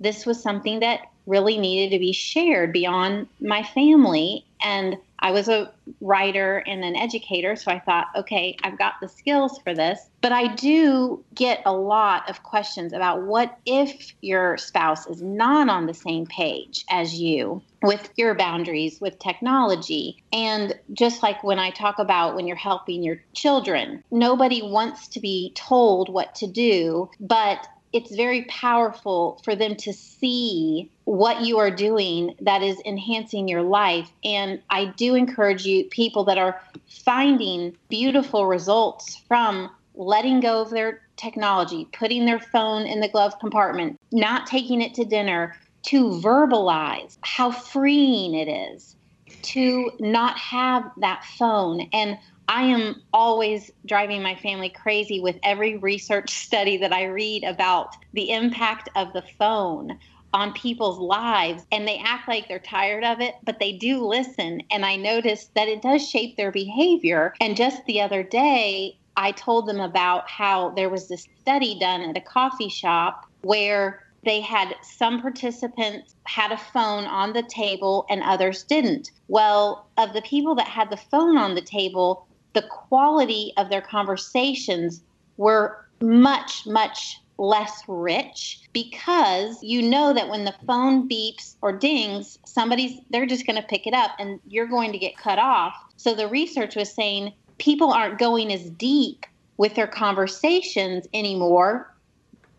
this 0.00 0.26
was 0.26 0.42
something 0.42 0.80
that 0.80 1.00
really 1.26 1.58
needed 1.58 1.94
to 1.94 1.98
be 1.98 2.12
shared 2.12 2.72
beyond 2.72 3.28
my 3.40 3.62
family. 3.62 4.44
And 4.64 4.96
I 5.22 5.30
was 5.30 5.48
a 5.48 5.72
writer 6.00 6.58
and 6.66 6.84
an 6.84 6.96
educator, 6.96 7.54
so 7.54 7.70
I 7.70 7.78
thought, 7.78 8.08
okay, 8.16 8.56
I've 8.64 8.76
got 8.76 8.94
the 9.00 9.08
skills 9.08 9.58
for 9.58 9.72
this. 9.72 10.10
But 10.20 10.32
I 10.32 10.54
do 10.54 11.24
get 11.34 11.62
a 11.64 11.72
lot 11.72 12.28
of 12.28 12.42
questions 12.42 12.92
about 12.92 13.22
what 13.22 13.56
if 13.64 14.12
your 14.20 14.58
spouse 14.58 15.06
is 15.06 15.22
not 15.22 15.68
on 15.68 15.86
the 15.86 15.94
same 15.94 16.26
page 16.26 16.84
as 16.90 17.14
you 17.14 17.62
with 17.82 18.10
your 18.16 18.34
boundaries 18.34 19.00
with 19.00 19.18
technology. 19.18 20.22
And 20.32 20.74
just 20.92 21.22
like 21.22 21.42
when 21.42 21.58
I 21.58 21.70
talk 21.70 21.98
about 21.98 22.36
when 22.36 22.46
you're 22.46 22.56
helping 22.56 23.02
your 23.02 23.22
children, 23.32 24.02
nobody 24.10 24.62
wants 24.62 25.08
to 25.08 25.20
be 25.20 25.52
told 25.54 26.12
what 26.12 26.34
to 26.36 26.46
do, 26.46 27.10
but 27.20 27.66
it's 27.92 28.14
very 28.14 28.44
powerful 28.44 29.40
for 29.44 29.54
them 29.54 29.76
to 29.76 29.92
see 29.92 30.90
what 31.04 31.42
you 31.42 31.58
are 31.58 31.70
doing 31.70 32.34
that 32.40 32.62
is 32.62 32.80
enhancing 32.84 33.48
your 33.48 33.62
life. 33.62 34.10
And 34.24 34.60
I 34.70 34.86
do 34.86 35.14
encourage 35.14 35.66
you, 35.66 35.84
people 35.84 36.24
that 36.24 36.38
are 36.38 36.60
finding 37.04 37.76
beautiful 37.88 38.46
results 38.46 39.16
from 39.28 39.70
letting 39.94 40.40
go 40.40 40.62
of 40.62 40.70
their 40.70 41.02
technology, 41.16 41.86
putting 41.92 42.24
their 42.24 42.40
phone 42.40 42.86
in 42.86 43.00
the 43.00 43.08
glove 43.08 43.38
compartment, 43.40 43.98
not 44.10 44.46
taking 44.46 44.80
it 44.80 44.94
to 44.94 45.04
dinner, 45.04 45.56
to 45.82 46.10
verbalize 46.22 47.18
how 47.22 47.50
freeing 47.50 48.34
it 48.34 48.48
is 48.48 48.96
to 49.42 49.90
not 49.98 50.38
have 50.38 50.90
that 50.98 51.24
phone. 51.24 51.88
And 51.92 52.18
I 52.48 52.64
am 52.64 53.02
always 53.12 53.70
driving 53.86 54.22
my 54.22 54.34
family 54.36 54.68
crazy 54.68 55.20
with 55.20 55.38
every 55.42 55.76
research 55.78 56.30
study 56.44 56.76
that 56.78 56.92
I 56.92 57.04
read 57.04 57.44
about 57.44 57.96
the 58.12 58.30
impact 58.30 58.88
of 58.94 59.12
the 59.12 59.22
phone 59.38 59.98
on 60.34 60.52
people's 60.54 60.98
lives 60.98 61.66
and 61.70 61.86
they 61.86 61.98
act 61.98 62.26
like 62.26 62.48
they're 62.48 62.58
tired 62.58 63.04
of 63.04 63.20
it, 63.20 63.34
but 63.44 63.58
they 63.58 63.72
do 63.72 64.06
listen. 64.06 64.62
And 64.70 64.84
I 64.84 64.96
noticed 64.96 65.54
that 65.54 65.68
it 65.68 65.82
does 65.82 66.08
shape 66.08 66.36
their 66.36 66.50
behavior. 66.50 67.34
And 67.40 67.56
just 67.56 67.84
the 67.84 68.00
other 68.00 68.22
day, 68.22 68.98
I 69.16 69.32
told 69.32 69.66
them 69.66 69.80
about 69.80 70.28
how 70.30 70.70
there 70.70 70.88
was 70.88 71.08
this 71.08 71.26
study 71.40 71.78
done 71.78 72.00
at 72.00 72.16
a 72.16 72.20
coffee 72.20 72.70
shop 72.70 73.26
where 73.42 74.02
they 74.24 74.40
had 74.40 74.74
some 74.82 75.20
participants 75.20 76.14
had 76.24 76.52
a 76.52 76.56
phone 76.56 77.04
on 77.04 77.32
the 77.32 77.42
table 77.42 78.06
and 78.08 78.22
others 78.22 78.62
didn't. 78.62 79.10
Well, 79.28 79.88
of 79.98 80.12
the 80.12 80.22
people 80.22 80.54
that 80.54 80.68
had 80.68 80.90
the 80.90 80.96
phone 80.96 81.36
on 81.36 81.54
the 81.54 81.60
table, 81.60 82.26
the 82.52 82.62
quality 82.62 83.52
of 83.56 83.70
their 83.70 83.80
conversations 83.80 85.02
were 85.36 85.84
much, 86.00 86.66
much 86.66 87.18
less 87.38 87.82
rich 87.88 88.60
because 88.72 89.62
you 89.62 89.82
know 89.82 90.12
that 90.12 90.28
when 90.28 90.44
the 90.44 90.54
phone 90.66 91.08
beeps 91.08 91.56
or 91.62 91.72
dings, 91.72 92.38
somebody's 92.44 93.00
they're 93.10 93.26
just 93.26 93.46
going 93.46 93.60
to 93.60 93.66
pick 93.66 93.86
it 93.86 93.94
up 93.94 94.12
and 94.18 94.38
you're 94.48 94.66
going 94.66 94.92
to 94.92 94.98
get 94.98 95.16
cut 95.16 95.38
off. 95.38 95.74
So 95.96 96.14
the 96.14 96.28
research 96.28 96.76
was 96.76 96.92
saying 96.92 97.32
people 97.58 97.92
aren't 97.92 98.18
going 98.18 98.52
as 98.52 98.70
deep 98.70 99.26
with 99.56 99.74
their 99.74 99.86
conversations 99.86 101.06
anymore 101.14 101.91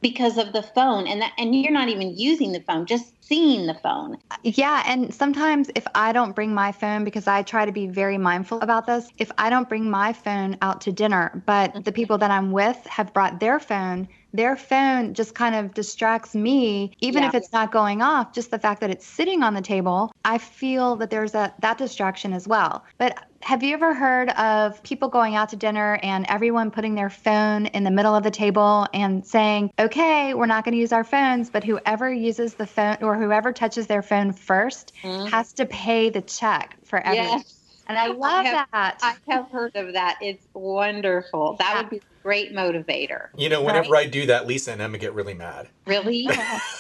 because 0.04 0.38
of 0.38 0.52
the 0.52 0.62
phone 0.62 1.08
and 1.08 1.22
that 1.22 1.32
and 1.40 1.56
you're 1.56 1.72
not 1.72 1.88
even 1.88 2.16
using 2.16 2.52
the 2.52 2.60
phone 2.60 2.86
just 2.86 3.14
seeing 3.24 3.66
the 3.66 3.74
phone 3.74 4.18
yeah 4.44 4.84
and 4.86 5.12
sometimes 5.14 5.72
if 5.76 5.88
i 5.96 6.12
don't 6.12 6.36
bring 6.36 6.54
my 6.54 6.72
phone 6.72 7.04
because 7.06 7.26
i 7.26 7.42
try 7.42 7.66
to 7.66 7.72
be 7.72 7.88
very 7.88 8.18
mindful 8.18 8.60
about 8.60 8.86
this 8.86 9.08
if 9.18 9.32
i 9.38 9.50
don't 9.50 9.70
bring 9.70 9.90
my 9.90 10.12
phone 10.12 10.58
out 10.62 10.82
to 10.82 10.92
dinner 10.92 11.42
but 11.46 11.74
the 11.74 11.80
mm-hmm. 11.80 11.92
people 11.92 12.18
that 12.18 12.30
i'm 12.30 12.52
with 12.52 12.86
have 12.86 13.12
brought 13.14 13.40
their 13.40 13.60
phone 13.60 14.08
their 14.34 14.56
phone 14.56 15.14
just 15.14 15.36
kind 15.36 15.56
of 15.56 15.74
distracts 15.74 16.34
me 16.34 16.92
even 17.00 17.24
yeah. 17.24 17.30
if 17.30 17.36
it's 17.36 17.52
not 17.54 17.72
going 17.72 18.02
off 18.02 18.34
just 18.34 18.52
the 18.52 18.60
fact 18.60 18.82
that 18.82 18.90
it's 18.90 19.06
sitting 19.06 19.44
on 19.44 19.54
the 19.54 19.62
table 19.62 20.12
i 20.26 20.38
feel 20.38 20.96
that 20.96 21.10
there's 21.10 21.36
a 21.36 21.54
that 21.60 21.78
distraction 21.78 22.34
as 22.34 22.48
well 22.48 22.84
but 22.98 23.18
have 23.42 23.62
you 23.62 23.74
ever 23.74 23.94
heard 23.94 24.30
of 24.32 24.82
people 24.84 25.10
going 25.10 25.36
out 25.36 25.50
to 25.50 25.56
dinner 25.56 26.00
and 26.02 26.26
everyone 26.30 26.72
putting 26.72 26.96
their 26.96 27.10
phone 27.10 27.66
in 27.68 27.84
the 27.84 27.92
middle 27.92 28.16
of 28.16 28.24
the 28.24 28.32
table 28.32 28.88
and 28.94 29.26
saying 29.26 29.72
okay 29.78 30.34
we're 30.34 30.46
not 30.46 30.64
going 30.64 30.74
to 30.74 30.80
use 30.80 30.92
our 30.92 31.04
phones 31.04 31.50
but 31.50 31.64
whoever 31.64 32.12
uses 32.12 32.56
the 32.56 32.66
phone 32.66 32.98
or 33.02 33.16
whoever 33.16 33.52
touches 33.52 33.88
their 33.88 34.02
phone 34.02 34.34
1st 34.34 34.92
mm-hmm. 35.04 35.26
has 35.28 35.54
to 35.54 35.66
pay 35.66 36.10
the 36.10 36.22
check 36.22 36.78
for 36.84 37.00
everything 37.00 37.40
yes. 37.40 37.63
And 37.88 37.98
I 37.98 38.08
love 38.08 38.22
I 38.22 38.44
have, 38.44 38.68
that. 38.72 38.98
I 39.02 39.16
have 39.32 39.50
heard 39.50 39.76
of 39.76 39.94
that. 39.94 40.18
It's 40.22 40.46
wonderful. 40.54 41.56
That 41.60 41.74
yeah. 41.74 41.82
would 41.82 41.90
be 41.90 41.98
a 41.98 42.24
great 42.24 42.54
motivator. 42.54 43.28
You 43.38 43.50
know, 43.50 43.62
whenever 43.62 43.90
right? 43.90 44.08
I 44.08 44.10
do 44.10 44.26
that, 44.28 44.48
Lisa 44.48 44.72
and 44.72 44.82
Emma 44.82 44.98
get 44.98 45.14
really 45.14 45.34
mad. 45.34 45.68
Really? 45.86 46.30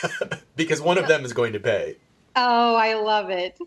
because 0.55 0.81
one 0.81 0.97
of 0.97 1.07
them 1.07 1.25
is 1.25 1.33
going 1.33 1.53
to 1.53 1.59
pay. 1.59 1.97
Oh, 2.35 2.75
I 2.75 2.95
love 2.95 3.29
it. 3.29 3.59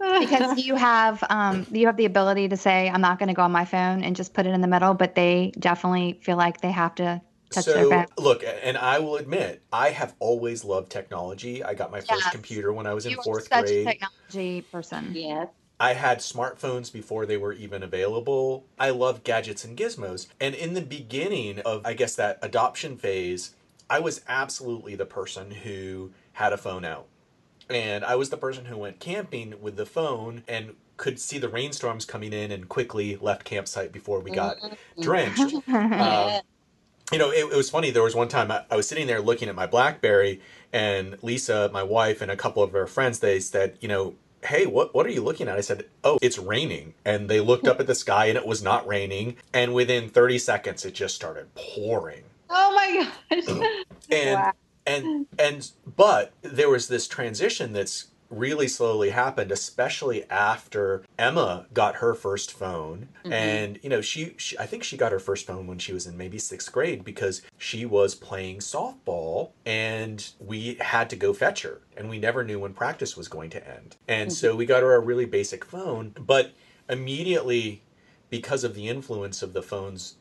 because 0.00 0.64
you 0.64 0.74
have 0.76 1.22
um, 1.28 1.66
you 1.70 1.86
have 1.86 1.96
the 1.96 2.06
ability 2.06 2.48
to 2.48 2.56
say, 2.56 2.88
I'm 2.88 3.00
not 3.00 3.18
going 3.18 3.28
to 3.28 3.34
go 3.34 3.42
on 3.42 3.52
my 3.52 3.64
phone 3.64 4.02
and 4.02 4.16
just 4.16 4.32
put 4.32 4.46
it 4.46 4.50
in 4.50 4.60
the 4.60 4.68
middle, 4.68 4.94
but 4.94 5.14
they 5.14 5.52
definitely 5.58 6.18
feel 6.22 6.36
like 6.36 6.60
they 6.60 6.70
have 6.70 6.94
to 6.96 7.20
touch 7.50 7.64
so, 7.64 7.72
their 7.72 7.88
phone. 7.88 8.06
Look, 8.16 8.44
and 8.62 8.78
I 8.78 8.98
will 8.98 9.16
admit, 9.16 9.62
I 9.72 9.90
have 9.90 10.14
always 10.20 10.64
loved 10.64 10.90
technology. 10.90 11.62
I 11.62 11.74
got 11.74 11.90
my 11.90 12.00
first 12.00 12.30
computer 12.30 12.72
when 12.72 12.86
I 12.86 12.94
was 12.94 13.04
in 13.04 13.12
you 13.12 13.22
fourth 13.22 13.48
such 13.48 13.66
grade. 13.66 13.86
A 13.86 13.90
technology 13.90 14.62
person. 14.62 15.10
Yes. 15.14 15.48
I 15.80 15.94
had 15.94 16.18
smartphones 16.18 16.92
before 16.92 17.24
they 17.24 17.36
were 17.36 17.52
even 17.52 17.82
available. 17.82 18.64
I 18.78 18.90
love 18.90 19.22
gadgets 19.22 19.64
and 19.64 19.76
gizmos. 19.76 20.26
And 20.40 20.54
in 20.54 20.74
the 20.74 20.80
beginning 20.80 21.60
of, 21.60 21.82
I 21.84 21.94
guess, 21.94 22.16
that 22.16 22.38
adoption 22.42 22.96
phase, 22.96 23.54
I 23.88 24.00
was 24.00 24.22
absolutely 24.28 24.96
the 24.96 25.06
person 25.06 25.50
who 25.50 26.10
had 26.32 26.52
a 26.52 26.56
phone 26.56 26.84
out. 26.84 27.06
And 27.70 28.04
I 28.04 28.16
was 28.16 28.30
the 28.30 28.36
person 28.36 28.64
who 28.64 28.76
went 28.76 28.98
camping 28.98 29.54
with 29.60 29.76
the 29.76 29.86
phone 29.86 30.42
and 30.48 30.74
could 30.96 31.20
see 31.20 31.38
the 31.38 31.48
rainstorms 31.48 32.04
coming 32.04 32.32
in 32.32 32.50
and 32.50 32.68
quickly 32.68 33.16
left 33.16 33.44
campsite 33.44 33.92
before 33.92 34.20
we 34.20 34.32
got 34.32 34.56
mm-hmm. 34.58 35.02
drenched. 35.02 35.54
Um, 35.68 36.40
you 37.12 37.18
know, 37.18 37.30
it, 37.30 37.50
it, 37.50 37.56
was 37.56 37.70
funny. 37.70 37.90
There 37.90 38.02
was 38.02 38.14
one 38.14 38.28
time 38.28 38.50
I, 38.50 38.64
I, 38.70 38.76
was 38.76 38.86
sitting 38.86 39.06
there 39.06 39.22
looking 39.22 39.48
at 39.48 39.54
my 39.54 39.66
BlackBerry, 39.66 40.42
and 40.74 41.16
Lisa, 41.22 41.70
my 41.72 41.82
wife, 41.82 42.20
and 42.20 42.30
a 42.30 42.36
couple 42.36 42.62
of 42.62 42.72
her 42.72 42.86
friends, 42.86 43.20
they 43.20 43.40
said, 43.40 43.78
you 43.80 43.88
know, 43.88 44.14
hey, 44.44 44.66
what, 44.66 44.94
what 44.94 45.06
are 45.06 45.10
you 45.10 45.22
looking 45.22 45.48
at? 45.48 45.56
I 45.56 45.60
said, 45.60 45.86
oh, 46.04 46.18
it's 46.22 46.38
raining. 46.38 46.94
And 47.04 47.28
they 47.28 47.40
looked 47.40 47.66
up 47.66 47.80
at 47.80 47.86
the 47.86 47.94
sky 47.94 48.26
and 48.26 48.36
it 48.36 48.46
was 48.46 48.62
not 48.62 48.86
raining. 48.86 49.36
And 49.52 49.74
within 49.74 50.08
30 50.08 50.38
seconds, 50.38 50.84
it 50.84 50.94
just 50.94 51.14
started 51.14 51.54
pouring. 51.54 52.24
Oh 52.50 52.74
my 52.74 53.10
gosh. 53.30 53.48
and, 54.10 54.40
wow. 54.40 54.52
and, 54.86 55.26
and, 55.38 55.70
but 55.96 56.32
there 56.42 56.70
was 56.70 56.88
this 56.88 57.08
transition 57.08 57.72
that's 57.72 58.08
really 58.30 58.68
slowly 58.68 59.10
happened, 59.10 59.50
especially 59.50 60.28
after 60.30 61.02
Emma 61.18 61.66
got 61.72 61.96
her 61.96 62.14
first 62.14 62.52
phone. 62.52 63.08
Mm-hmm. 63.24 63.32
And, 63.32 63.78
you 63.82 63.88
know, 63.88 64.00
she, 64.00 64.34
she, 64.36 64.58
I 64.58 64.66
think 64.66 64.84
she 64.84 64.96
got 64.96 65.12
her 65.12 65.18
first 65.18 65.46
phone 65.46 65.66
when 65.66 65.78
she 65.78 65.92
was 65.92 66.06
in 66.06 66.16
maybe 66.16 66.38
sixth 66.38 66.70
grade 66.70 67.04
because 67.04 67.42
she 67.56 67.86
was 67.86 68.14
playing 68.14 68.58
softball 68.58 69.52
and 69.64 70.28
we 70.38 70.76
had 70.80 71.08
to 71.10 71.16
go 71.16 71.32
fetch 71.32 71.62
her. 71.62 71.80
And 71.96 72.08
we 72.08 72.18
never 72.18 72.44
knew 72.44 72.60
when 72.60 72.74
practice 72.74 73.16
was 73.16 73.28
going 73.28 73.50
to 73.50 73.68
end. 73.68 73.96
And 74.06 74.30
mm-hmm. 74.30 74.34
so 74.34 74.54
we 74.54 74.66
got 74.66 74.82
her 74.82 74.94
a 74.94 75.00
really 75.00 75.26
basic 75.26 75.64
phone. 75.64 76.14
But 76.18 76.52
immediately, 76.88 77.82
because 78.30 78.64
of 78.64 78.74
the 78.74 78.88
influence 78.88 79.42
of 79.42 79.52
the 79.52 79.62
phones 79.62 80.16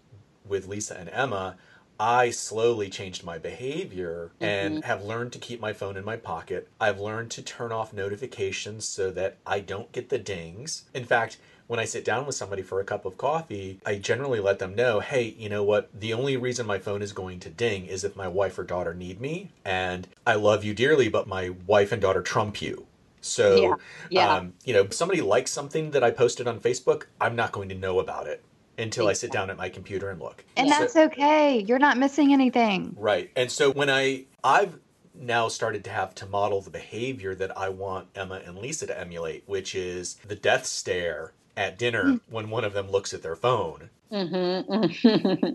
with 0.45 0.67
Lisa 0.67 0.97
and 0.97 1.09
Emma, 1.09 1.57
I 1.99 2.29
slowly 2.29 2.89
changed 2.89 3.23
my 3.23 3.37
behavior 3.37 4.31
and 4.39 4.75
mm-hmm. 4.75 4.83
have 4.83 5.03
learned 5.03 5.33
to 5.33 5.39
keep 5.39 5.59
my 5.59 5.73
phone 5.73 5.97
in 5.97 6.05
my 6.05 6.17
pocket. 6.17 6.67
I've 6.79 6.99
learned 6.99 7.31
to 7.31 7.41
turn 7.41 7.71
off 7.71 7.93
notifications 7.93 8.85
so 8.85 9.11
that 9.11 9.37
I 9.45 9.59
don't 9.59 9.91
get 9.91 10.09
the 10.09 10.19
dings. 10.19 10.83
In 10.93 11.05
fact, 11.05 11.37
when 11.67 11.79
I 11.79 11.85
sit 11.85 12.05
down 12.05 12.25
with 12.25 12.35
somebody 12.35 12.61
for 12.61 12.79
a 12.79 12.85
cup 12.85 13.05
of 13.05 13.17
coffee, 13.17 13.79
I 13.85 13.95
generally 13.95 14.39
let 14.39 14.59
them 14.59 14.75
know, 14.75 14.99
hey, 14.99 15.35
you 15.37 15.49
know 15.49 15.63
what? 15.63 15.89
The 15.93 16.13
only 16.13 16.37
reason 16.37 16.65
my 16.65 16.79
phone 16.79 17.01
is 17.01 17.11
going 17.11 17.39
to 17.41 17.49
ding 17.49 17.85
is 17.85 18.03
if 18.03 18.15
my 18.15 18.27
wife 18.27 18.57
or 18.57 18.63
daughter 18.63 18.93
need 18.93 19.19
me. 19.19 19.51
And 19.65 20.07
I 20.25 20.35
love 20.35 20.63
you 20.63 20.73
dearly, 20.73 21.09
but 21.09 21.27
my 21.27 21.49
wife 21.65 21.91
and 21.91 22.01
daughter 22.01 22.21
trump 22.21 22.61
you. 22.61 22.85
So, 23.19 23.55
yeah. 23.57 23.75
Yeah. 24.09 24.33
Um, 24.35 24.53
you 24.63 24.73
know, 24.73 24.87
somebody 24.89 25.21
likes 25.21 25.51
something 25.51 25.91
that 25.91 26.03
I 26.03 26.11
posted 26.11 26.47
on 26.47 26.59
Facebook, 26.61 27.05
I'm 27.19 27.35
not 27.35 27.51
going 27.51 27.67
to 27.69 27.75
know 27.75 27.99
about 27.99 28.27
it 28.27 28.43
until 28.77 29.07
I 29.07 29.13
sit 29.13 29.31
down 29.31 29.49
at 29.49 29.57
my 29.57 29.69
computer 29.69 30.09
and 30.09 30.19
look. 30.19 30.43
And 30.55 30.69
so, 30.69 30.79
that's 30.79 30.95
okay. 30.95 31.59
You're 31.59 31.79
not 31.79 31.97
missing 31.97 32.33
anything. 32.33 32.95
Right. 32.97 33.31
And 33.35 33.51
so 33.51 33.71
when 33.71 33.89
I 33.89 34.25
I've 34.43 34.79
now 35.19 35.47
started 35.47 35.83
to 35.85 35.89
have 35.89 36.13
to 36.15 36.25
model 36.25 36.61
the 36.61 36.69
behavior 36.69 37.33
that 37.35 37.57
I 37.57 37.69
want 37.69 38.07
Emma 38.15 38.41
and 38.45 38.57
Lisa 38.57 38.87
to 38.87 38.99
emulate, 38.99 39.43
which 39.47 39.75
is 39.75 40.15
the 40.27 40.35
death 40.35 40.65
stare 40.65 41.33
at 41.55 41.77
dinner 41.77 42.03
mm. 42.03 42.19
when 42.29 42.49
one 42.49 42.63
of 42.63 42.73
them 42.73 42.89
looks 42.89 43.13
at 43.13 43.23
their 43.23 43.35
phone. 43.35 43.89
Mm-hmm. 44.11 45.53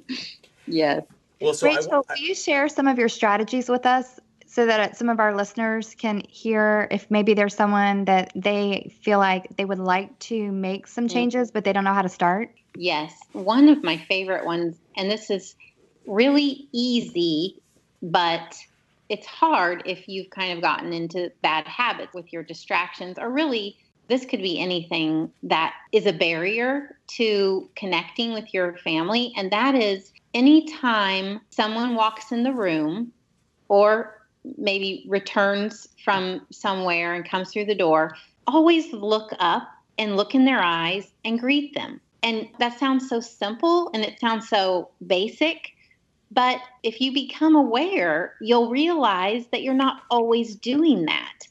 yes. 0.67 1.05
Well, 1.41 1.55
so 1.55 1.67
Rachel, 1.67 1.93
I, 1.93 1.95
I, 1.95 1.99
will 1.99 2.05
you 2.19 2.35
share 2.35 2.69
some 2.69 2.87
of 2.87 2.99
your 2.99 3.09
strategies 3.09 3.69
with 3.69 3.87
us 3.87 4.21
so 4.47 4.67
that 4.67 4.97
some 4.97 5.09
of 5.09 5.19
our 5.19 5.35
listeners 5.35 5.95
can 5.95 6.23
hear 6.29 6.87
if 6.91 7.11
maybe 7.11 7.35
there's 7.35 7.55
someone 7.55 8.05
that 8.05 8.33
they 8.35 8.95
feel 9.01 9.19
like 9.19 9.57
they 9.57 9.65
would 9.65 9.79
like 9.79 10.17
to 10.19 10.53
make 10.53 10.87
some 10.87 11.07
mm. 11.07 11.13
changes, 11.13 11.51
but 11.51 11.65
they 11.65 11.73
don't 11.73 11.85
know 11.85 11.95
how 11.95 12.03
to 12.03 12.09
start? 12.09 12.51
Yes. 12.77 13.15
One 13.33 13.69
of 13.69 13.83
my 13.83 13.99
favorite 14.09 14.45
ones, 14.45 14.77
and 14.97 15.11
this 15.11 15.31
is 15.31 15.55
really 16.07 16.69
easy, 16.73 17.61
but 18.03 18.57
it's 19.09 19.27
hard 19.27 19.83
if 19.85 20.09
you've 20.09 20.31
kind 20.31 20.53
of 20.53 20.63
gotten 20.63 20.93
into 20.93 21.31
bad 21.43 21.67
habits 21.69 22.15
with 22.15 22.33
your 22.33 22.43
distractions, 22.43 23.19
or 23.19 23.31
really, 23.31 23.77
this 24.09 24.25
could 24.25 24.43
be 24.43 24.59
anything 24.59 25.31
that 25.43 25.75
is 25.93 26.07
a 26.07 26.13
barrier 26.13 26.97
to 27.07 27.71
connecting 27.77 28.33
with 28.33 28.53
your 28.53 28.77
family. 28.79 29.33
And 29.37 29.51
that 29.53 29.75
is 29.75 30.13
anytime 30.35 31.41
someone 31.51 31.95
walks 31.95 32.33
in 32.33 32.43
the 32.43 32.53
room 32.53 33.13
or 33.69 34.19
maybe 34.59 35.05
returns 35.09 35.89
from 36.05 36.47
somewhere 36.51 37.15
and 37.15 37.29
comes 37.29 37.53
through 37.53 37.67
the 37.67 37.75
door, 37.75 38.17
always 38.47 38.93
look 38.93 39.31
up 39.39 39.69
and 39.99 40.17
look 40.17 40.35
in 40.35 40.45
their 40.45 40.63
eyes 40.63 41.13
and 41.25 41.39
greet 41.39 41.75
them. 41.75 42.01
And 42.23 42.49
that 42.59 42.79
sounds 42.79 43.09
so 43.09 43.21
simple 43.21 43.91
and 43.95 44.05
it 44.05 44.21
sounds 44.21 44.49
so 44.49 44.91
basic. 45.07 45.73
But 46.31 46.61
if 46.83 47.01
you 47.01 47.13
become 47.13 47.57
aware, 47.57 48.35
you'll 48.41 48.71
realize 48.71 49.47
that 49.49 49.63
you're 49.63 49.75
not 49.75 50.03
always 50.11 50.55
doing 50.55 51.05
that. 51.07 51.47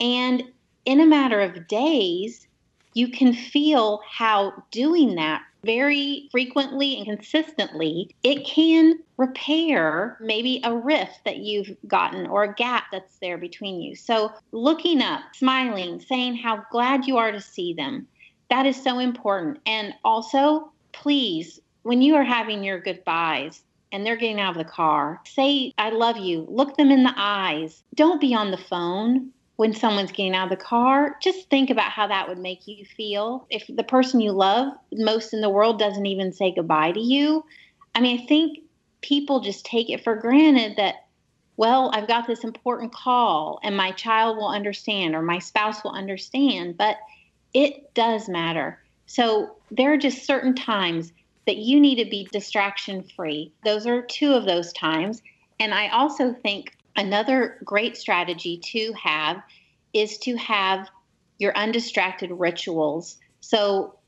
And 0.00 0.42
in 0.84 1.00
a 1.00 1.06
matter 1.06 1.40
of 1.40 1.68
days, 1.68 2.46
you 2.94 3.08
can 3.08 3.34
feel 3.34 4.00
how 4.08 4.64
doing 4.70 5.16
that 5.16 5.42
very 5.66 6.28
frequently 6.30 6.96
and 6.96 7.06
consistently, 7.06 8.14
it 8.22 8.46
can 8.46 9.00
repair 9.18 10.16
maybe 10.20 10.60
a 10.64 10.74
rift 10.74 11.20
that 11.24 11.38
you've 11.38 11.76
gotten 11.86 12.26
or 12.26 12.44
a 12.44 12.54
gap 12.54 12.84
that's 12.92 13.18
there 13.18 13.36
between 13.36 13.80
you. 13.80 13.96
So, 13.96 14.32
looking 14.52 15.02
up, 15.02 15.20
smiling, 15.34 16.00
saying 16.00 16.36
how 16.36 16.64
glad 16.70 17.06
you 17.06 17.18
are 17.18 17.32
to 17.32 17.40
see 17.40 17.74
them, 17.74 18.06
that 18.50 18.66
is 18.66 18.82
so 18.82 18.98
important. 18.98 19.60
And 19.66 19.94
also, 20.04 20.72
please, 20.92 21.60
when 21.82 22.02
you 22.02 22.14
are 22.16 22.24
having 22.24 22.64
your 22.64 22.80
goodbyes, 22.80 23.62
and 23.92 24.04
they're 24.04 24.16
getting 24.16 24.40
out 24.40 24.56
of 24.56 24.58
the 24.58 24.70
car, 24.70 25.20
say, 25.24 25.72
I 25.78 25.90
love 25.90 26.16
you. 26.16 26.44
Look 26.48 26.76
them 26.76 26.90
in 26.90 27.04
the 27.04 27.14
eyes. 27.16 27.82
Don't 27.94 28.20
be 28.20 28.34
on 28.34 28.50
the 28.50 28.58
phone 28.58 29.30
when 29.56 29.74
someone's 29.74 30.12
getting 30.12 30.34
out 30.34 30.52
of 30.52 30.58
the 30.58 30.64
car, 30.64 31.16
just 31.22 31.48
think 31.48 31.70
about 31.70 31.90
how 31.90 32.06
that 32.06 32.28
would 32.28 32.38
make 32.38 32.68
you 32.68 32.84
feel. 32.84 33.46
If 33.50 33.64
the 33.68 33.84
person 33.84 34.20
you 34.20 34.32
love 34.32 34.74
most 34.92 35.32
in 35.32 35.40
the 35.40 35.50
world 35.50 35.78
doesn't 35.78 36.06
even 36.06 36.32
say 36.32 36.54
goodbye 36.54 36.92
to 36.92 37.00
you, 37.00 37.44
I 37.94 38.00
mean, 38.00 38.20
I 38.20 38.26
think 38.26 38.58
people 39.00 39.40
just 39.40 39.64
take 39.64 39.88
it 39.88 40.04
for 40.04 40.14
granted 40.14 40.76
that, 40.76 41.06
well, 41.56 41.90
I've 41.94 42.08
got 42.08 42.26
this 42.26 42.44
important 42.44 42.92
call 42.92 43.58
and 43.62 43.74
my 43.74 43.92
child 43.92 44.36
will 44.36 44.48
understand 44.48 45.14
or 45.14 45.22
my 45.22 45.38
spouse 45.38 45.82
will 45.82 45.92
understand, 45.92 46.76
but 46.76 46.96
it 47.56 47.94
does 47.94 48.28
matter. 48.28 48.78
So 49.06 49.56
there 49.70 49.92
are 49.92 49.98
just 49.98 50.26
certain 50.26 50.54
times 50.54 51.12
that 51.46 51.56
you 51.56 51.80
need 51.80 52.02
to 52.02 52.10
be 52.10 52.28
distraction 52.32 53.04
free. 53.16 53.52
Those 53.64 53.86
are 53.86 54.02
two 54.02 54.34
of 54.34 54.44
those 54.44 54.72
times. 54.72 55.22
And 55.58 55.72
I 55.72 55.88
also 55.88 56.32
think 56.32 56.76
Another 56.96 57.58
great 57.62 57.96
strategy 57.96 58.56
to 58.56 58.92
have 58.94 59.42
is 59.92 60.16
to 60.18 60.34
have 60.36 60.88
your 61.38 61.54
undistracted 61.56 62.30
rituals. 62.32 63.18
So, 63.40 63.98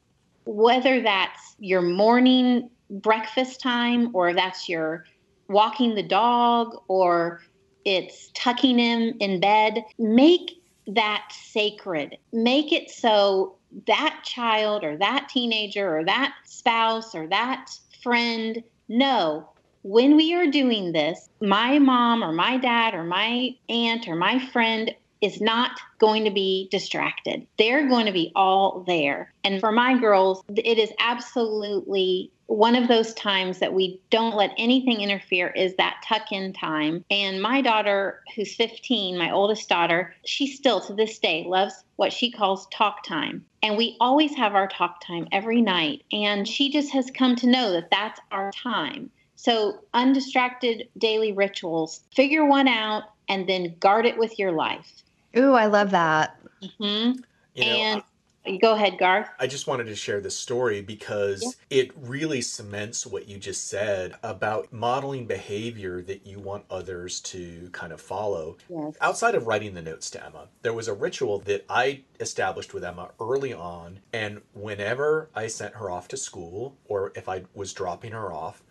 whether 0.46 1.02
that's 1.02 1.54
your 1.58 1.82
morning 1.82 2.70
breakfast 2.88 3.60
time, 3.60 4.10
or 4.14 4.32
that's 4.32 4.68
your 4.68 5.04
walking 5.48 5.94
the 5.94 6.02
dog, 6.02 6.74
or 6.88 7.42
it's 7.84 8.30
tucking 8.34 8.78
him 8.78 9.14
in 9.20 9.40
bed, 9.40 9.84
make 9.98 10.57
that 10.88 11.28
sacred. 11.30 12.18
Make 12.32 12.72
it 12.72 12.90
so 12.90 13.56
that 13.86 14.22
child, 14.24 14.84
or 14.84 14.96
that 14.96 15.28
teenager, 15.28 15.98
or 15.98 16.04
that 16.04 16.34
spouse, 16.44 17.14
or 17.14 17.26
that 17.28 17.70
friend 18.02 18.62
know 18.88 19.48
when 19.82 20.16
we 20.16 20.34
are 20.34 20.46
doing 20.46 20.92
this, 20.92 21.28
my 21.40 21.78
mom 21.78 22.22
or 22.22 22.32
my 22.32 22.56
dad 22.56 22.94
or 22.94 23.04
my 23.04 23.54
aunt 23.68 24.08
or 24.08 24.16
my 24.16 24.38
friend 24.48 24.94
is 25.20 25.40
not 25.40 25.80
going 25.98 26.24
to 26.24 26.30
be 26.30 26.68
distracted. 26.70 27.46
They're 27.58 27.88
going 27.88 28.06
to 28.06 28.12
be 28.12 28.32
all 28.34 28.84
there. 28.86 29.32
And 29.44 29.60
for 29.60 29.72
my 29.72 29.98
girls, 29.98 30.42
it 30.48 30.78
is 30.78 30.92
absolutely 30.98 32.30
one 32.48 32.74
of 32.74 32.88
those 32.88 33.12
times 33.12 33.58
that 33.58 33.74
we 33.74 34.00
don't 34.08 34.34
let 34.34 34.54
anything 34.56 35.02
interfere 35.02 35.48
is 35.48 35.74
that 35.76 36.02
tuck 36.08 36.32
in 36.32 36.54
time. 36.54 37.04
And 37.10 37.42
my 37.42 37.60
daughter, 37.60 38.22
who's 38.34 38.54
15, 38.54 39.18
my 39.18 39.30
oldest 39.30 39.68
daughter, 39.68 40.14
she 40.24 40.46
still 40.46 40.80
to 40.82 40.94
this 40.94 41.18
day 41.18 41.44
loves 41.46 41.84
what 41.96 42.12
she 42.12 42.30
calls 42.30 42.66
talk 42.68 43.04
time. 43.04 43.44
And 43.62 43.76
we 43.76 43.96
always 44.00 44.34
have 44.34 44.54
our 44.54 44.66
talk 44.66 45.04
time 45.06 45.28
every 45.30 45.60
night. 45.60 46.04
And 46.10 46.48
she 46.48 46.70
just 46.70 46.90
has 46.92 47.10
come 47.10 47.36
to 47.36 47.46
know 47.46 47.72
that 47.72 47.90
that's 47.90 48.20
our 48.30 48.50
time. 48.52 49.10
So, 49.36 49.80
undistracted 49.94 50.88
daily 50.96 51.32
rituals, 51.32 52.00
figure 52.14 52.44
one 52.44 52.66
out 52.66 53.04
and 53.28 53.48
then 53.48 53.76
guard 53.78 54.06
it 54.06 54.18
with 54.18 54.38
your 54.38 54.52
life. 54.52 55.04
Ooh, 55.36 55.52
I 55.52 55.66
love 55.66 55.90
that. 55.90 56.38
Mm-hmm. 56.62 57.20
You 57.54 57.64
know, 57.64 57.70
and 57.70 58.02
I, 58.46 58.56
go 58.56 58.74
ahead, 58.74 58.98
Garth. 58.98 59.28
I 59.38 59.46
just 59.46 59.66
wanted 59.66 59.84
to 59.84 59.94
share 59.94 60.20
this 60.20 60.36
story 60.36 60.80
because 60.80 61.56
yeah. 61.70 61.80
it 61.80 61.90
really 61.96 62.40
cements 62.40 63.06
what 63.06 63.28
you 63.28 63.38
just 63.38 63.68
said 63.68 64.14
about 64.22 64.72
modeling 64.72 65.26
behavior 65.26 66.02
that 66.02 66.26
you 66.26 66.38
want 66.38 66.64
others 66.70 67.20
to 67.20 67.68
kind 67.72 67.92
of 67.92 68.00
follow. 68.00 68.56
Yes. 68.68 68.94
Outside 69.00 69.34
of 69.34 69.46
writing 69.46 69.74
the 69.74 69.82
notes 69.82 70.10
to 70.10 70.24
Emma, 70.24 70.48
there 70.62 70.72
was 70.72 70.88
a 70.88 70.94
ritual 70.94 71.40
that 71.40 71.64
I 71.68 72.02
established 72.20 72.72
with 72.72 72.84
Emma 72.84 73.10
early 73.20 73.52
on. 73.52 74.00
And 74.12 74.40
whenever 74.54 75.30
I 75.34 75.48
sent 75.48 75.74
her 75.74 75.90
off 75.90 76.08
to 76.08 76.16
school 76.16 76.76
or 76.86 77.12
if 77.14 77.28
I 77.28 77.44
was 77.54 77.72
dropping 77.72 78.12
her 78.12 78.32
off, 78.32 78.62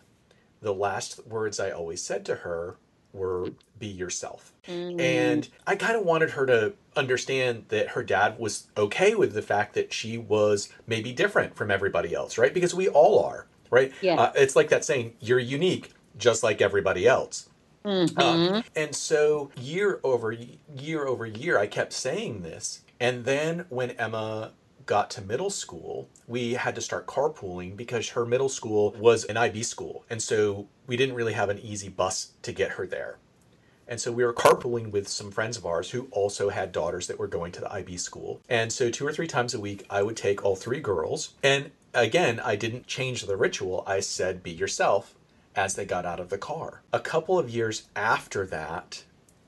the 0.61 0.73
last 0.73 1.27
words 1.27 1.59
I 1.59 1.69
always 1.69 2.01
said 2.01 2.25
to 2.25 2.35
her 2.35 2.77
were 3.17 3.51
be 3.79 3.87
yourself. 3.87 4.53
Mm. 4.67 4.99
And 4.99 5.49
I 5.65 5.75
kind 5.75 5.95
of 5.95 6.03
wanted 6.03 6.31
her 6.31 6.45
to 6.45 6.73
understand 6.95 7.65
that 7.69 7.89
her 7.89 8.03
dad 8.03 8.39
was 8.39 8.67
okay 8.77 9.15
with 9.15 9.33
the 9.33 9.41
fact 9.41 9.73
that 9.75 9.93
she 9.93 10.17
was 10.17 10.69
maybe 10.87 11.11
different 11.11 11.55
from 11.55 11.71
everybody 11.71 12.13
else, 12.13 12.37
right? 12.37 12.53
Because 12.53 12.73
we 12.73 12.87
all 12.87 13.23
are, 13.23 13.47
right? 13.69 13.91
Yeah. 14.01 14.15
Uh, 14.15 14.31
it's 14.35 14.55
like 14.55 14.69
that 14.69 14.83
saying, 14.83 15.13
you're 15.19 15.39
unique 15.39 15.91
just 16.17 16.43
like 16.43 16.61
everybody 16.61 17.07
else. 17.07 17.49
Mm-hmm. 17.85 18.19
Uh, 18.19 18.61
and 18.75 18.93
so 18.95 19.51
year 19.55 19.99
over 20.03 20.35
year 20.75 21.05
over 21.05 21.25
year, 21.25 21.57
I 21.57 21.67
kept 21.67 21.93
saying 21.93 22.41
this. 22.41 22.81
And 22.99 23.25
then 23.25 23.65
when 23.69 23.91
Emma 23.91 24.51
got 24.87 25.11
to 25.11 25.21
middle 25.21 25.51
school, 25.51 26.09
we 26.27 26.53
had 26.53 26.73
to 26.75 26.81
start 26.81 27.05
carpooling 27.05 27.77
because 27.77 28.09
her 28.09 28.25
middle 28.25 28.49
school 28.49 28.95
was 28.97 29.25
an 29.25 29.37
IB 29.37 29.61
school. 29.61 30.03
And 30.09 30.21
so 30.21 30.67
we 30.87 30.97
didn't 30.97 31.15
really 31.15 31.33
have 31.33 31.49
an 31.49 31.59
easy 31.59 31.89
bus 31.89 32.31
to 32.41 32.51
get 32.51 32.71
her 32.71 32.87
there. 32.87 33.17
And 33.87 34.01
so 34.01 34.11
we 34.11 34.25
were 34.25 34.33
carpooling 34.33 34.91
with 34.91 35.07
some 35.07 35.31
friends 35.31 35.55
of 35.57 35.65
ours 35.65 35.91
who 35.91 36.07
also 36.11 36.49
had 36.49 36.71
daughters 36.71 37.07
that 37.07 37.19
were 37.19 37.27
going 37.27 37.51
to 37.53 37.61
the 37.61 37.71
IB 37.71 37.97
school. 37.97 38.41
And 38.49 38.73
so 38.73 38.89
two 38.89 39.05
or 39.05 39.13
three 39.13 39.27
times 39.27 39.53
a 39.53 39.59
week, 39.59 39.85
I 39.89 40.03
would 40.03 40.17
take 40.17 40.43
all 40.43 40.55
three 40.55 40.81
girls. 40.81 41.35
And 41.43 41.71
again, 41.93 42.41
I 42.43 42.55
didn't 42.55 42.87
change 42.87 43.23
the 43.23 43.37
ritual. 43.37 43.83
I 43.87 44.01
said, 44.01 44.43
be 44.43 44.51
yourself 44.51 45.13
as 45.55 45.75
they 45.75 45.85
got 45.85 46.05
out 46.05 46.19
of 46.19 46.29
the 46.29 46.37
car. 46.37 46.81
A 46.91 46.99
couple 46.99 47.39
of 47.39 47.49
years 47.49 47.83
after 47.95 48.45
that, 48.47 49.03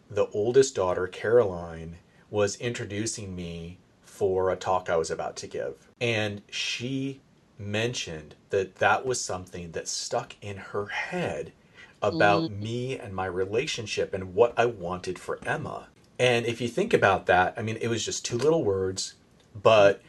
the 0.10 0.28
oldest 0.28 0.74
daughter, 0.74 1.08
Caroline, 1.08 1.98
was 2.30 2.56
introducing 2.58 3.36
me 3.36 3.78
for 4.20 4.52
a 4.52 4.58
talk 4.58 4.90
I 4.90 4.98
was 4.98 5.10
about 5.10 5.38
to 5.38 5.48
give. 5.48 5.76
And 6.02 6.42
she 6.50 7.22
mentioned 7.58 8.36
that 8.50 8.76
that 8.76 9.06
was 9.06 9.22
something 9.22 9.72
that 9.72 9.88
stuck 9.88 10.36
in 10.42 10.58
her 10.58 10.88
head 10.88 11.54
about 12.02 12.44
mm. 12.44 12.60
me 12.60 13.00
and 13.00 13.16
my 13.16 13.26
relationship 13.26 14.14
and 14.14 14.36
what 14.36 14.54
I 14.58 14.66
wanted 14.66 15.18
for 15.18 15.40
Emma. 15.46 15.88
And 16.20 16.46
if 16.46 16.60
you 16.60 16.68
think 16.68 16.94
about 16.94 17.28
that, 17.28 17.54
I 17.56 17.62
mean, 17.62 17.78
it 17.80 17.88
was 17.88 18.04
just 18.04 18.26
two 18.26 18.38
little 18.38 18.66
words, 18.66 19.14
but 19.56 20.02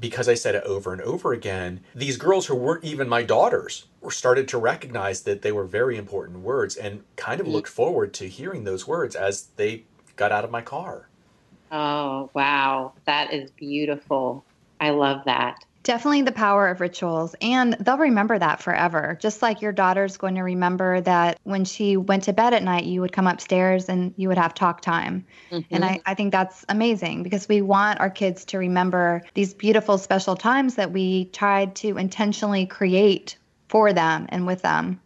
because 0.00 0.30
I 0.30 0.34
said 0.34 0.54
it 0.54 0.64
over 0.64 0.94
and 0.94 1.02
over 1.02 1.34
again, 1.34 1.80
these 1.94 2.16
girls 2.16 2.46
who 2.46 2.54
weren't 2.54 2.84
even 2.84 3.06
my 3.06 3.22
daughters 3.22 3.84
were 4.00 4.10
started 4.10 4.48
to 4.48 4.56
recognize 4.56 5.22
that 5.24 5.42
they 5.42 5.52
were 5.52 5.64
very 5.64 5.98
important 5.98 6.38
words 6.38 6.74
and 6.74 7.02
kind 7.16 7.38
of 7.38 7.46
mm. 7.46 7.52
looked 7.52 7.68
forward 7.68 8.14
to 8.14 8.28
hearing 8.28 8.64
those 8.64 8.86
words 8.86 9.14
as 9.14 9.48
they 9.56 9.84
got 10.16 10.32
out 10.32 10.44
of 10.44 10.50
my 10.50 10.62
car. 10.62 11.07
Oh, 11.70 12.30
wow. 12.34 12.92
That 13.06 13.32
is 13.32 13.50
beautiful. 13.50 14.44
I 14.80 14.90
love 14.90 15.24
that. 15.26 15.64
Definitely 15.82 16.22
the 16.22 16.32
power 16.32 16.68
of 16.68 16.80
rituals. 16.80 17.34
And 17.40 17.72
they'll 17.80 17.96
remember 17.96 18.38
that 18.38 18.62
forever. 18.62 19.16
Just 19.20 19.40
like 19.40 19.62
your 19.62 19.72
daughter's 19.72 20.18
going 20.18 20.34
to 20.34 20.42
remember 20.42 21.00
that 21.00 21.38
when 21.44 21.64
she 21.64 21.96
went 21.96 22.24
to 22.24 22.34
bed 22.34 22.52
at 22.52 22.62
night, 22.62 22.84
you 22.84 23.00
would 23.00 23.12
come 23.12 23.26
upstairs 23.26 23.88
and 23.88 24.12
you 24.16 24.28
would 24.28 24.36
have 24.36 24.52
talk 24.52 24.82
time. 24.82 25.24
Mm-hmm. 25.50 25.74
And 25.74 25.84
I, 25.84 26.00
I 26.04 26.14
think 26.14 26.32
that's 26.32 26.64
amazing 26.68 27.22
because 27.22 27.48
we 27.48 27.62
want 27.62 28.00
our 28.00 28.10
kids 28.10 28.44
to 28.46 28.58
remember 28.58 29.22
these 29.32 29.54
beautiful, 29.54 29.96
special 29.96 30.36
times 30.36 30.74
that 30.74 30.92
we 30.92 31.26
tried 31.26 31.74
to 31.76 31.96
intentionally 31.96 32.66
create 32.66 33.38
for 33.68 33.92
them 33.92 34.26
and 34.28 34.46
with 34.46 34.60
them. 34.60 35.00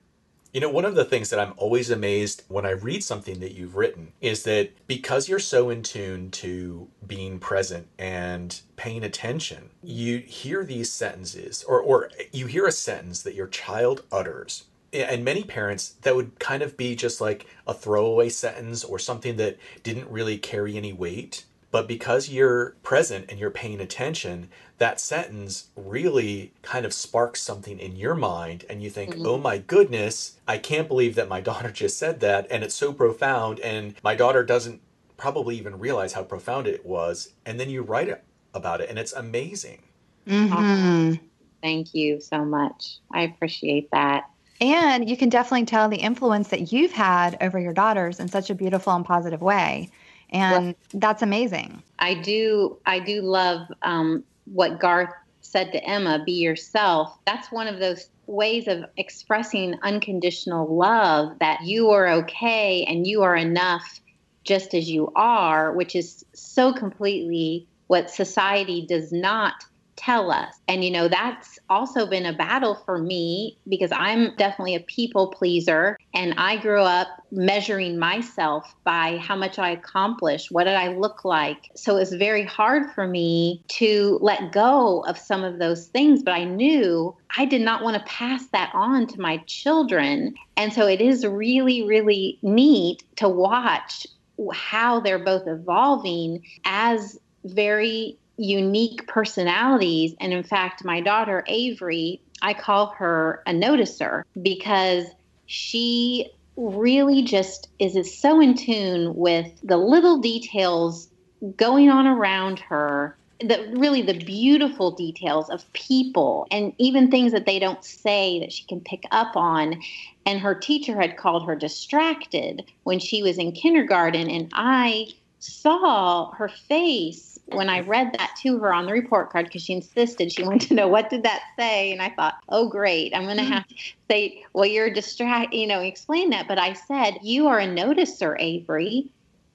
You 0.52 0.60
know, 0.60 0.68
one 0.68 0.84
of 0.84 0.94
the 0.94 1.06
things 1.06 1.30
that 1.30 1.40
I'm 1.40 1.54
always 1.56 1.90
amazed 1.90 2.42
when 2.48 2.66
I 2.66 2.72
read 2.72 3.02
something 3.02 3.40
that 3.40 3.52
you've 3.52 3.74
written 3.74 4.12
is 4.20 4.42
that 4.42 4.86
because 4.86 5.26
you're 5.26 5.38
so 5.38 5.70
in 5.70 5.82
tune 5.82 6.30
to 6.32 6.88
being 7.06 7.38
present 7.38 7.88
and 7.98 8.60
paying 8.76 9.02
attention, 9.02 9.70
you 9.82 10.18
hear 10.18 10.62
these 10.62 10.92
sentences 10.92 11.64
or, 11.66 11.80
or 11.80 12.10
you 12.32 12.46
hear 12.48 12.66
a 12.66 12.72
sentence 12.72 13.22
that 13.22 13.34
your 13.34 13.46
child 13.46 14.04
utters. 14.12 14.64
And 14.92 15.24
many 15.24 15.42
parents, 15.42 15.94
that 16.02 16.14
would 16.14 16.38
kind 16.38 16.62
of 16.62 16.76
be 16.76 16.94
just 16.96 17.18
like 17.18 17.46
a 17.66 17.72
throwaway 17.72 18.28
sentence 18.28 18.84
or 18.84 18.98
something 18.98 19.36
that 19.36 19.56
didn't 19.82 20.10
really 20.10 20.36
carry 20.36 20.76
any 20.76 20.92
weight. 20.92 21.46
But 21.72 21.88
because 21.88 22.28
you're 22.28 22.76
present 22.82 23.26
and 23.30 23.40
you're 23.40 23.50
paying 23.50 23.80
attention, 23.80 24.50
that 24.76 25.00
sentence 25.00 25.70
really 25.74 26.52
kind 26.60 26.84
of 26.84 26.92
sparks 26.92 27.40
something 27.40 27.80
in 27.80 27.96
your 27.96 28.14
mind 28.14 28.66
and 28.68 28.82
you 28.82 28.90
think, 28.90 29.14
mm-hmm. 29.14 29.26
oh 29.26 29.38
my 29.38 29.56
goodness, 29.56 30.38
I 30.46 30.58
can't 30.58 30.86
believe 30.86 31.14
that 31.14 31.30
my 31.30 31.40
daughter 31.50 31.70
just 31.70 31.98
said 31.98 32.20
that. 32.20 32.46
And 32.50 32.62
it's 32.62 32.74
so 32.74 32.92
profound. 32.92 33.58
And 33.60 33.94
my 34.04 34.14
daughter 34.14 34.44
doesn't 34.44 34.82
probably 35.16 35.56
even 35.56 35.78
realize 35.78 36.12
how 36.12 36.24
profound 36.24 36.66
it 36.66 36.84
was. 36.84 37.32
And 37.46 37.58
then 37.58 37.70
you 37.70 37.82
write 37.82 38.22
about 38.52 38.82
it 38.82 38.90
and 38.90 38.98
it's 38.98 39.14
amazing. 39.14 39.82
Mm-hmm. 40.26 41.14
Thank 41.62 41.94
you 41.94 42.20
so 42.20 42.44
much. 42.44 42.98
I 43.12 43.22
appreciate 43.22 43.90
that. 43.92 44.28
And 44.60 45.08
you 45.08 45.16
can 45.16 45.30
definitely 45.30 45.64
tell 45.64 45.88
the 45.88 45.96
influence 45.96 46.48
that 46.48 46.70
you've 46.70 46.92
had 46.92 47.38
over 47.40 47.58
your 47.58 47.72
daughters 47.72 48.20
in 48.20 48.28
such 48.28 48.50
a 48.50 48.54
beautiful 48.54 48.94
and 48.94 49.06
positive 49.06 49.40
way 49.40 49.90
and 50.32 50.66
well, 50.66 50.74
that's 50.94 51.22
amazing. 51.22 51.82
I 51.98 52.14
do 52.14 52.78
i 52.86 52.98
do 52.98 53.22
love 53.22 53.68
um, 53.82 54.24
what 54.46 54.80
Garth 54.80 55.10
said 55.42 55.72
to 55.72 55.84
Emma, 55.84 56.22
be 56.24 56.32
yourself, 56.32 57.18
that's 57.26 57.52
one 57.52 57.68
of 57.68 57.78
those 57.78 58.08
ways 58.26 58.68
of 58.68 58.84
expressing 58.96 59.78
unconditional 59.82 60.74
love 60.74 61.38
that 61.40 61.62
you 61.62 61.90
are 61.90 62.08
okay 62.08 62.84
and 62.84 63.06
you 63.06 63.22
are 63.22 63.36
enough 63.36 64.00
just 64.44 64.74
as 64.74 64.90
you 64.90 65.12
are, 65.14 65.72
which 65.72 65.94
is 65.94 66.24
so 66.32 66.72
completely 66.72 67.66
what 67.88 68.10
society 68.10 68.86
does 68.86 69.12
not 69.12 69.64
tell 69.96 70.30
us. 70.30 70.54
And, 70.68 70.84
you 70.84 70.90
know, 70.90 71.08
that's 71.08 71.58
also 71.68 72.06
been 72.06 72.26
a 72.26 72.32
battle 72.32 72.74
for 72.74 72.98
me 72.98 73.56
because 73.68 73.90
I'm 73.92 74.34
definitely 74.36 74.74
a 74.74 74.80
people 74.80 75.28
pleaser. 75.28 75.98
And 76.14 76.34
I 76.38 76.56
grew 76.56 76.80
up 76.80 77.08
measuring 77.30 77.98
myself 77.98 78.74
by 78.84 79.18
how 79.18 79.36
much 79.36 79.58
I 79.58 79.70
accomplished. 79.70 80.50
What 80.50 80.64
did 80.64 80.74
I 80.74 80.88
look 80.88 81.24
like? 81.24 81.70
So 81.76 81.96
it's 81.96 82.12
very 82.12 82.44
hard 82.44 82.90
for 82.94 83.06
me 83.06 83.62
to 83.68 84.18
let 84.20 84.52
go 84.52 85.04
of 85.04 85.18
some 85.18 85.44
of 85.44 85.58
those 85.58 85.86
things. 85.86 86.22
But 86.22 86.32
I 86.32 86.44
knew 86.44 87.16
I 87.36 87.44
did 87.44 87.62
not 87.62 87.82
want 87.82 87.96
to 87.96 88.04
pass 88.04 88.46
that 88.48 88.70
on 88.74 89.06
to 89.08 89.20
my 89.20 89.38
children. 89.46 90.34
And 90.56 90.72
so 90.72 90.86
it 90.86 91.00
is 91.00 91.26
really, 91.26 91.82
really 91.86 92.38
neat 92.42 93.02
to 93.16 93.28
watch 93.28 94.06
how 94.52 95.00
they're 95.00 95.18
both 95.18 95.46
evolving 95.46 96.42
as 96.64 97.18
very 97.44 98.16
unique 98.36 99.06
personalities. 99.06 100.14
And 100.20 100.32
in 100.32 100.42
fact, 100.42 100.84
my 100.84 101.00
daughter, 101.00 101.44
Avery, 101.46 102.20
I 102.40 102.54
call 102.54 102.88
her 102.98 103.42
a 103.46 103.52
noticer 103.52 104.22
because 104.40 105.06
she 105.46 106.30
really 106.56 107.22
just 107.22 107.68
is, 107.78 108.18
so 108.18 108.40
in 108.40 108.54
tune 108.54 109.14
with 109.14 109.48
the 109.62 109.76
little 109.76 110.18
details 110.18 111.08
going 111.56 111.90
on 111.90 112.06
around 112.06 112.58
her 112.60 113.16
the 113.40 113.72
really 113.76 114.02
the 114.02 114.18
beautiful 114.24 114.92
details 114.92 115.50
of 115.50 115.70
people 115.72 116.46
and 116.50 116.72
even 116.78 117.10
things 117.10 117.32
that 117.32 117.46
they 117.46 117.58
don't 117.58 117.84
say 117.84 118.38
that 118.40 118.52
she 118.52 118.64
can 118.64 118.80
pick 118.80 119.02
up 119.10 119.36
on 119.36 119.80
and 120.24 120.40
her 120.40 120.54
teacher 120.54 121.00
had 121.00 121.16
called 121.16 121.44
her 121.44 121.56
distracted 121.56 122.62
when 122.84 122.98
she 122.98 123.22
was 123.22 123.38
in 123.38 123.52
kindergarten 123.52 124.30
and 124.30 124.50
i 124.54 125.06
saw 125.40 126.30
her 126.32 126.48
face 126.48 127.31
when 127.56 127.68
I 127.68 127.80
read 127.80 128.14
that 128.18 128.36
to 128.42 128.58
her 128.58 128.72
on 128.72 128.86
the 128.86 128.92
report 128.92 129.30
card, 129.30 129.46
because 129.46 129.62
she 129.62 129.72
insisted 129.72 130.32
she 130.32 130.42
wanted 130.44 130.68
to 130.68 130.74
know 130.74 130.88
what 130.88 131.10
did 131.10 131.22
that 131.22 131.42
say, 131.58 131.92
and 131.92 132.02
I 132.02 132.10
thought, 132.10 132.34
oh 132.48 132.68
great, 132.68 133.14
I'm 133.14 133.24
going 133.24 133.36
to 133.36 133.42
mm-hmm. 133.42 133.52
have 133.52 133.68
to 133.68 133.74
say, 134.10 134.44
well, 134.52 134.66
you're 134.66 134.90
distracted, 134.90 135.56
you 135.56 135.66
know, 135.66 135.80
explain 135.80 136.30
that. 136.30 136.48
But 136.48 136.58
I 136.58 136.72
said, 136.72 137.18
you 137.22 137.48
are 137.48 137.58
a 137.58 137.66
noticer, 137.66 138.36
Avery. 138.38 139.08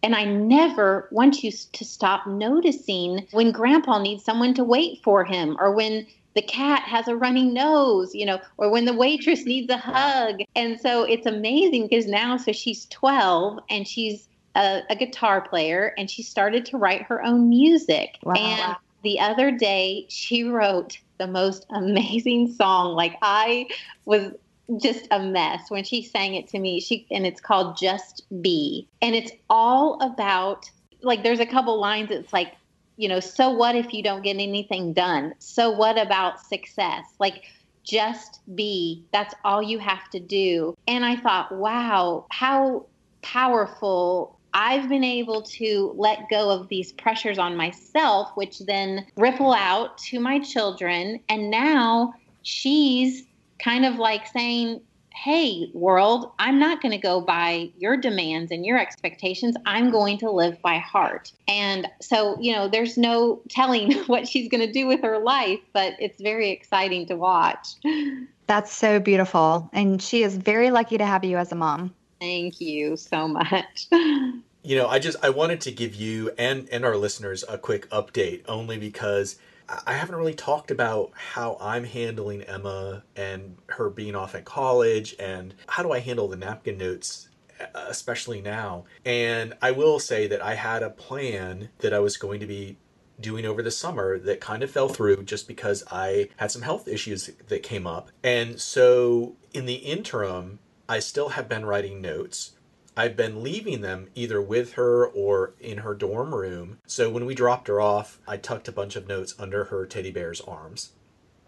And 0.03 0.15
I 0.15 0.25
never 0.25 1.07
want 1.11 1.43
you 1.43 1.51
to 1.51 1.83
stop 1.83 2.27
noticing 2.27 3.27
when 3.31 3.51
grandpa 3.51 3.99
needs 3.99 4.23
someone 4.23 4.53
to 4.53 4.63
wait 4.63 5.01
for 5.03 5.25
him 5.25 5.57
or 5.59 5.71
when 5.71 6.05
the 6.37 6.41
cat 6.43 6.83
has 6.83 7.07
a 7.07 7.15
running 7.15 7.51
nose, 7.51 8.13
you 8.13 8.23
know, 8.23 8.39
or 8.57 8.69
when 8.69 8.85
the 8.85 8.93
waitress 8.93 9.43
needs 9.43 9.71
a 9.71 9.77
hug. 9.77 10.41
And 10.55 10.79
so 10.79 11.03
it's 11.03 11.25
amazing 11.25 11.87
because 11.87 12.05
now, 12.05 12.37
so 12.37 12.51
she's 12.51 12.85
12 12.85 13.59
and 13.71 13.87
she's 13.87 14.27
a, 14.57 14.81
a 14.89 14.95
guitar 14.95 15.41
player 15.41 15.93
and 15.97 16.09
she 16.09 16.23
started 16.23 16.65
to 16.65 16.77
write 16.77 17.03
her 17.03 17.23
own 17.23 17.47
music. 17.47 18.17
Wow. 18.23 18.33
And 18.35 18.75
the 19.03 19.19
other 19.19 19.51
day, 19.51 20.07
she 20.09 20.43
wrote 20.43 20.97
the 21.19 21.27
most 21.27 21.65
amazing 21.69 22.53
song. 22.53 22.95
Like 22.95 23.15
I 23.21 23.67
was 24.05 24.33
just 24.81 25.07
a 25.11 25.19
mess 25.19 25.69
when 25.69 25.83
she 25.83 26.03
sang 26.03 26.35
it 26.35 26.47
to 26.49 26.59
me. 26.59 26.81
She 26.81 27.07
and 27.11 27.25
it's 27.25 27.39
called 27.39 27.77
Just 27.77 28.23
Be. 28.41 28.87
And 29.01 29.15
it's 29.15 29.31
all 29.49 30.01
about 30.01 30.69
like 31.01 31.23
there's 31.23 31.39
a 31.39 31.45
couple 31.45 31.79
lines 31.79 32.09
it's 32.11 32.33
like, 32.33 32.55
you 32.97 33.07
know, 33.07 33.19
so 33.19 33.51
what 33.51 33.75
if 33.75 33.93
you 33.93 34.01
don't 34.01 34.23
get 34.23 34.37
anything 34.37 34.91
done? 34.91 35.35
So 35.37 35.69
what 35.69 35.99
about 35.99 36.43
success? 36.43 37.05
Like 37.19 37.43
just 37.83 38.41
be. 38.55 39.05
That's 39.13 39.35
all 39.45 39.61
you 39.61 39.77
have 39.77 40.09
to 40.09 40.19
do. 40.19 40.75
And 40.87 41.05
I 41.05 41.15
thought, 41.15 41.53
wow, 41.53 42.25
how 42.31 42.87
powerful 43.21 44.36
I've 44.53 44.89
been 44.89 45.03
able 45.03 45.41
to 45.43 45.93
let 45.97 46.29
go 46.29 46.49
of 46.49 46.67
these 46.67 46.91
pressures 46.93 47.37
on 47.37 47.55
myself, 47.55 48.31
which 48.35 48.59
then 48.59 49.05
ripple 49.15 49.53
out 49.53 49.97
to 50.09 50.19
my 50.19 50.39
children. 50.39 51.19
And 51.29 51.49
now 51.49 52.13
she's 52.43 53.23
kind 53.59 53.85
of 53.85 53.95
like 53.95 54.27
saying, 54.27 54.81
Hey, 55.13 55.71
world, 55.73 56.31
I'm 56.37 56.59
not 56.59 56.79
going 56.79 56.91
to 56.91 56.99
go 56.99 57.19
by 57.19 57.71
your 57.75 57.97
demands 57.97 58.51
and 58.51 58.63
your 58.63 58.77
expectations. 58.77 59.55
I'm 59.65 59.89
going 59.89 60.19
to 60.19 60.29
live 60.29 60.61
by 60.61 60.77
heart. 60.77 61.31
And 61.47 61.87
so, 61.99 62.37
you 62.39 62.53
know, 62.53 62.67
there's 62.67 62.99
no 62.99 63.41
telling 63.49 63.93
what 64.07 64.27
she's 64.27 64.47
going 64.47 64.65
to 64.65 64.71
do 64.71 64.85
with 64.85 65.01
her 65.01 65.17
life, 65.17 65.59
but 65.73 65.93
it's 65.99 66.21
very 66.21 66.51
exciting 66.51 67.07
to 67.07 67.15
watch. 67.15 67.69
That's 68.47 68.71
so 68.71 68.99
beautiful. 68.99 69.69
And 69.73 70.01
she 70.01 70.23
is 70.23 70.37
very 70.37 70.69
lucky 70.69 70.99
to 70.99 71.05
have 71.05 71.23
you 71.23 71.37
as 71.37 71.51
a 71.51 71.55
mom. 71.55 71.93
Thank 72.19 72.61
you 72.61 72.97
so 72.97 73.27
much. 73.27 73.87
you 73.91 74.75
know, 74.75 74.87
I 74.87 74.99
just 74.99 75.17
I 75.23 75.29
wanted 75.29 75.61
to 75.61 75.71
give 75.71 75.95
you 75.95 76.31
and 76.37 76.67
and 76.69 76.83
our 76.85 76.97
listeners 76.97 77.43
a 77.47 77.57
quick 77.57 77.89
update 77.89 78.43
only 78.47 78.77
because 78.77 79.37
I 79.85 79.93
haven't 79.93 80.15
really 80.15 80.33
talked 80.33 80.71
about 80.71 81.11
how 81.13 81.57
I'm 81.59 81.83
handling 81.83 82.41
Emma 82.43 83.03
and 83.15 83.57
her 83.67 83.89
being 83.89 84.15
off 84.15 84.33
at 84.33 84.45
college 84.45 85.15
and 85.19 85.53
how 85.67 85.83
do 85.83 85.91
I 85.91 85.99
handle 85.99 86.27
the 86.27 86.37
napkin 86.37 86.77
notes 86.77 87.27
uh, 87.59 87.65
especially 87.87 88.41
now. 88.41 88.85
And 89.03 89.55
I 89.61 89.71
will 89.71 89.99
say 89.99 90.27
that 90.27 90.41
I 90.43 90.55
had 90.55 90.83
a 90.83 90.89
plan 90.89 91.69
that 91.79 91.93
I 91.93 91.99
was 91.99 92.17
going 92.17 92.39
to 92.39 92.45
be 92.45 92.77
doing 93.19 93.45
over 93.45 93.63
the 93.63 93.71
summer 93.71 94.19
that 94.19 94.39
kind 94.39 94.61
of 94.61 94.69
fell 94.69 94.89
through 94.89 95.23
just 95.23 95.47
because 95.47 95.83
I 95.91 96.29
had 96.37 96.51
some 96.51 96.61
health 96.61 96.87
issues 96.87 97.31
that 97.47 97.63
came 97.63 97.87
up. 97.87 98.11
And 98.23 98.61
so 98.61 99.35
in 99.53 99.65
the 99.65 99.75
interim, 99.75 100.59
I 100.89 100.99
still 100.99 101.29
have 101.29 101.49
been 101.49 101.65
writing 101.65 102.01
notes. 102.01 102.53
I've 102.95 103.15
been 103.15 103.43
leaving 103.43 103.81
them 103.81 104.07
either 104.15 104.41
with 104.41 104.73
her 104.73 105.05
or 105.05 105.53
in 105.59 105.79
her 105.79 105.93
dorm 105.93 106.33
room. 106.33 106.79
So 106.87 107.09
when 107.09 107.25
we 107.25 107.35
dropped 107.35 107.67
her 107.67 107.79
off, 107.79 108.19
I 108.27 108.37
tucked 108.37 108.67
a 108.67 108.71
bunch 108.71 108.95
of 108.95 109.07
notes 109.07 109.35
under 109.37 109.65
her 109.65 109.85
teddy 109.85 110.11
bear's 110.11 110.41
arms. 110.41 110.93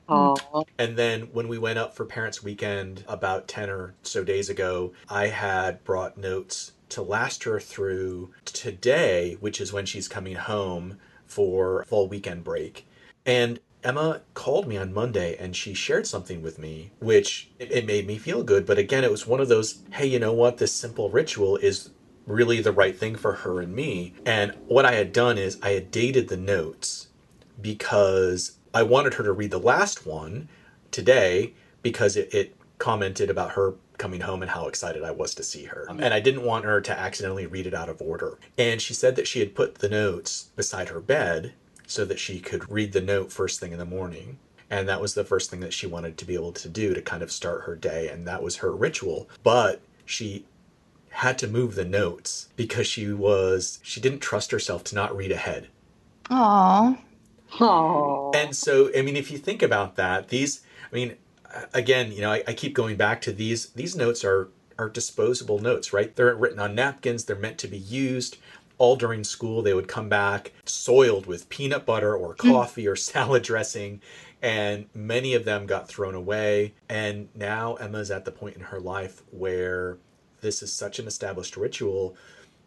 Oh, 0.08 0.36
And 0.78 0.98
then 0.98 1.30
when 1.34 1.48
we 1.48 1.58
went 1.58 1.80
up 1.80 1.96
for 1.96 2.06
Parents 2.06 2.44
Weekend 2.44 3.04
about 3.08 3.48
10 3.48 3.70
or 3.70 3.94
so 4.02 4.24
days 4.24 4.50
ago, 4.50 4.94
I 5.08 5.28
had 5.28 5.84
brought 5.84 6.18
notes 6.18 6.72
to 6.90 7.02
last 7.04 7.44
her 7.44 7.60
through 7.60 8.32
today, 8.46 9.38
which 9.40 9.62
is 9.62 9.72
when 9.72 9.86
she's 9.86 10.08
coming 10.08 10.36
home 10.36 10.98
for 11.26 11.86
fall 11.86 12.08
weekend 12.08 12.44
break. 12.44 12.88
And 13.26 13.60
Emma 13.84 14.22
called 14.34 14.68
me 14.68 14.78
on 14.78 14.94
Monday 14.94 15.36
and 15.38 15.56
she 15.56 15.74
shared 15.74 16.06
something 16.06 16.42
with 16.42 16.60
me, 16.60 16.92
which 17.00 17.50
it, 17.60 17.72
it 17.72 17.86
made 17.86 18.06
me 18.08 18.18
feel 18.18 18.44
good. 18.44 18.66
But 18.66 18.78
again, 18.78 19.04
it 19.04 19.12
was 19.12 19.28
one 19.28 19.40
of 19.40 19.48
those, 19.48 19.80
hey, 19.92 20.06
you 20.06 20.20
know 20.20 20.34
what? 20.34 20.58
This 20.58 20.74
simple 20.74 21.10
ritual 21.10 21.58
is 21.58 21.92
really 22.26 22.62
the 22.62 22.72
right 22.72 22.98
thing 22.98 23.16
for 23.16 23.34
her 23.34 23.62
and 23.62 23.74
me. 23.74 24.14
And 24.26 24.54
what 24.68 24.86
I 24.86 24.94
had 24.94 25.14
done 25.14 25.38
is 25.38 25.60
I 25.62 25.72
had 25.72 25.92
dated 25.92 26.28
the 26.28 26.38
notes 26.38 27.08
because 27.62 28.58
I 28.74 28.84
wanted 28.84 29.16
her 29.16 29.24
to 29.24 29.32
read 29.32 29.52
the 29.52 29.60
last 29.60 30.06
one 30.06 30.50
today 30.92 31.54
because 31.82 32.16
it, 32.16 32.34
it 32.34 32.56
commented 32.78 33.30
about 33.30 33.52
her 33.52 33.76
coming 33.98 34.22
home 34.22 34.42
and 34.42 34.52
how 34.52 34.68
excited 34.68 35.04
I 35.04 35.12
was 35.12 35.36
to 35.36 35.44
see 35.44 35.66
her. 35.66 35.86
And 35.90 36.14
I 36.14 36.20
didn't 36.22 36.44
want 36.44 36.66
her 36.66 36.80
to 36.80 36.98
accidentally 36.98 37.46
read 37.46 37.68
it 37.68 37.74
out 37.74 37.90
of 37.90 38.02
order. 38.02 38.40
And 38.58 38.82
she 38.82 38.94
said 38.94 39.16
that 39.18 39.28
she 39.28 39.40
had 39.40 39.56
put 39.56 39.76
the 39.76 39.90
notes 39.90 40.50
beside 40.56 40.90
her 40.90 41.02
bed 41.02 41.54
so 41.90 42.06
that 42.06 42.20
she 42.20 42.40
could 42.40 42.70
read 42.72 42.94
the 42.94 43.02
note 43.02 43.32
first 43.32 43.60
thing 43.60 43.72
in 43.72 43.80
the 43.80 43.86
morning. 43.86 44.38
And 44.70 44.88
that 44.88 45.02
was 45.02 45.16
the 45.16 45.24
first 45.24 45.50
thing 45.50 45.60
that 45.62 45.74
she 45.74 45.88
wanted 45.88 46.20
to 46.20 46.26
be 46.26 46.36
able 46.36 46.52
to 46.52 46.70
do 46.70 46.94
to 46.94 47.02
kind 47.02 47.24
of 47.24 47.32
start 47.32 47.64
her 47.64 47.76
day. 47.76 48.08
And 48.10 48.28
that 48.28 48.44
was 48.44 48.58
her 48.58 48.72
ritual. 48.72 49.28
But 49.42 49.82
she 50.06 50.46
had 51.10 51.40
to 51.40 51.48
move 51.48 51.74
the 51.74 51.84
notes 51.84 52.50
because 52.56 52.86
she 52.86 53.12
was, 53.12 53.80
she 53.82 54.00
didn't 54.00 54.20
trust 54.20 54.52
herself 54.52 54.84
to 54.86 54.96
not 54.96 55.18
read 55.18 55.32
ahead. 55.32 55.70
Aw. 56.30 56.96
oh. 57.60 58.32
And 58.36 58.56
so, 58.56 58.92
I 58.96 59.02
mean, 59.02 59.16
if 59.16 59.32
you 59.32 59.40
think 59.40 59.64
about 59.64 59.96
that, 59.96 60.28
these, 60.28 60.62
I 60.92 60.96
mean, 60.96 61.16
again, 61.74 62.12
you 62.12 62.22
know, 62.22 62.32
I, 62.32 62.44
I 62.48 62.54
keep 62.54 62.76
going 62.76 62.98
back 62.98 63.20
to 63.22 63.32
these. 63.32 63.70
These 63.70 63.96
notes 63.96 64.24
are 64.24 64.50
are 64.80 64.90
disposable 64.90 65.60
notes, 65.60 65.92
right? 65.92 66.16
They're 66.16 66.34
written 66.34 66.60
on 66.60 66.74
napkins. 66.74 67.26
They're 67.26 67.36
meant 67.36 67.58
to 67.60 67.68
be 67.68 67.78
used. 67.78 68.38
All 68.80 68.96
during 68.96 69.24
school, 69.24 69.62
they 69.62 69.76
would 69.76 69.88
come 69.88 70.10
back 70.10 70.52
soiled 70.66 71.28
with 71.28 71.50
peanut 71.50 71.86
butter 71.86 72.16
or 72.16 72.34
coffee 72.34 72.88
or 72.88 72.96
salad 72.96 73.44
dressing, 73.44 74.02
and 74.42 74.88
many 74.96 75.36
of 75.36 75.46
them 75.46 75.68
got 75.68 75.88
thrown 75.88 76.16
away. 76.16 76.74
And 76.90 77.30
now 77.36 77.76
Emma's 77.76 78.10
at 78.10 78.26
the 78.26 78.32
point 78.32 78.56
in 78.56 78.64
her 78.64 78.80
life 78.80 79.22
where 79.30 79.98
this 80.42 80.64
is 80.64 80.74
such 80.74 80.98
an 80.98 81.06
established 81.06 81.56
ritual 81.56 82.16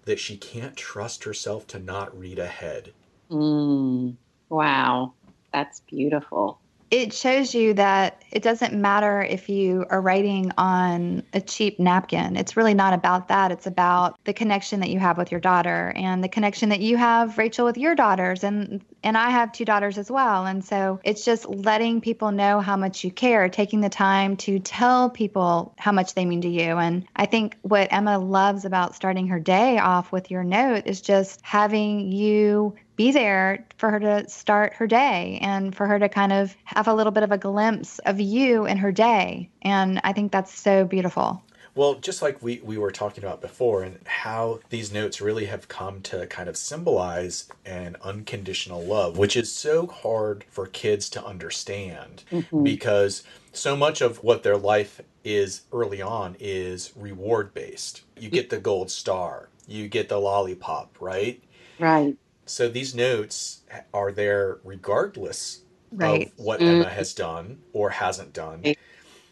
that 0.04 0.20
she 0.20 0.36
can't 0.36 0.76
trust 0.76 1.24
herself 1.24 1.66
to 1.68 1.78
not 1.78 2.16
read 2.18 2.38
ahead. 2.38 2.92
Mm, 3.30 4.16
wow, 4.48 5.14
that's 5.52 5.80
beautiful. 5.80 6.60
It 6.92 7.14
shows 7.14 7.54
you 7.54 7.72
that 7.72 8.22
it 8.30 8.42
doesn't 8.42 8.74
matter 8.74 9.22
if 9.22 9.48
you 9.48 9.86
are 9.88 10.02
writing 10.02 10.52
on 10.58 11.22
a 11.32 11.40
cheap 11.40 11.80
napkin. 11.80 12.36
It's 12.36 12.54
really 12.54 12.74
not 12.74 12.92
about 12.92 13.28
that. 13.28 13.50
It's 13.50 13.66
about 13.66 14.22
the 14.24 14.34
connection 14.34 14.80
that 14.80 14.90
you 14.90 14.98
have 14.98 15.16
with 15.16 15.30
your 15.30 15.40
daughter 15.40 15.94
and 15.96 16.22
the 16.22 16.28
connection 16.28 16.68
that 16.68 16.80
you 16.80 16.98
have, 16.98 17.38
Rachel, 17.38 17.64
with 17.64 17.78
your 17.78 17.94
daughters. 17.94 18.44
And 18.44 18.84
and 19.02 19.16
I 19.16 19.30
have 19.30 19.52
two 19.52 19.64
daughters 19.64 19.96
as 19.96 20.10
well. 20.10 20.44
And 20.44 20.62
so 20.62 21.00
it's 21.02 21.24
just 21.24 21.48
letting 21.48 22.02
people 22.02 22.30
know 22.30 22.60
how 22.60 22.76
much 22.76 23.04
you 23.04 23.10
care, 23.10 23.48
taking 23.48 23.80
the 23.80 23.88
time 23.88 24.36
to 24.38 24.58
tell 24.58 25.08
people 25.08 25.74
how 25.78 25.92
much 25.92 26.12
they 26.12 26.26
mean 26.26 26.42
to 26.42 26.48
you. 26.50 26.76
And 26.76 27.06
I 27.16 27.24
think 27.24 27.56
what 27.62 27.90
Emma 27.90 28.18
loves 28.18 28.66
about 28.66 28.94
starting 28.94 29.28
her 29.28 29.40
day 29.40 29.78
off 29.78 30.12
with 30.12 30.30
your 30.30 30.44
note 30.44 30.82
is 30.84 31.00
just 31.00 31.40
having 31.42 32.12
you 32.12 32.74
be 32.96 33.12
there 33.12 33.64
for 33.78 33.90
her 33.90 34.00
to 34.00 34.28
start 34.28 34.74
her 34.74 34.86
day 34.86 35.38
and 35.42 35.74
for 35.74 35.86
her 35.86 35.98
to 35.98 36.08
kind 36.08 36.32
of 36.32 36.54
have 36.64 36.88
a 36.88 36.94
little 36.94 37.12
bit 37.12 37.22
of 37.22 37.32
a 37.32 37.38
glimpse 37.38 37.98
of 38.00 38.20
you 38.20 38.66
in 38.66 38.76
her 38.76 38.92
day. 38.92 39.48
And 39.62 40.00
I 40.04 40.12
think 40.12 40.32
that's 40.32 40.52
so 40.56 40.84
beautiful. 40.84 41.42
Well, 41.74 41.94
just 41.94 42.20
like 42.20 42.42
we, 42.42 42.60
we 42.62 42.76
were 42.76 42.90
talking 42.90 43.24
about 43.24 43.40
before, 43.40 43.82
and 43.82 43.98
how 44.06 44.60
these 44.68 44.92
notes 44.92 45.22
really 45.22 45.46
have 45.46 45.68
come 45.68 46.02
to 46.02 46.26
kind 46.26 46.46
of 46.50 46.56
symbolize 46.58 47.48
an 47.64 47.96
unconditional 48.02 48.84
love, 48.84 49.16
which 49.16 49.38
is 49.38 49.50
so 49.50 49.86
hard 49.86 50.44
for 50.50 50.66
kids 50.66 51.08
to 51.10 51.24
understand 51.24 52.24
Mhm. 52.30 52.62
because 52.62 53.22
so 53.54 53.74
much 53.74 54.02
of 54.02 54.22
what 54.22 54.42
their 54.42 54.58
life 54.58 55.00
is 55.24 55.62
early 55.72 56.02
on 56.02 56.36
is 56.38 56.92
reward 56.94 57.54
based. 57.54 58.02
You 58.18 58.28
get 58.28 58.50
the 58.50 58.58
gold 58.58 58.90
star, 58.90 59.48
you 59.66 59.88
get 59.88 60.10
the 60.10 60.18
lollipop, 60.18 60.94
right? 61.00 61.42
Right. 61.78 62.16
So 62.46 62.68
these 62.68 62.94
notes 62.94 63.62
are 63.94 64.12
there 64.12 64.58
regardless 64.64 65.62
Right. 65.92 66.32
of 66.38 66.44
what 66.44 66.60
Mm. 66.60 66.68
Emma 66.68 66.88
has 66.90 67.14
done 67.14 67.62
or 67.72 67.90
hasn't 67.90 68.32
done. 68.32 68.62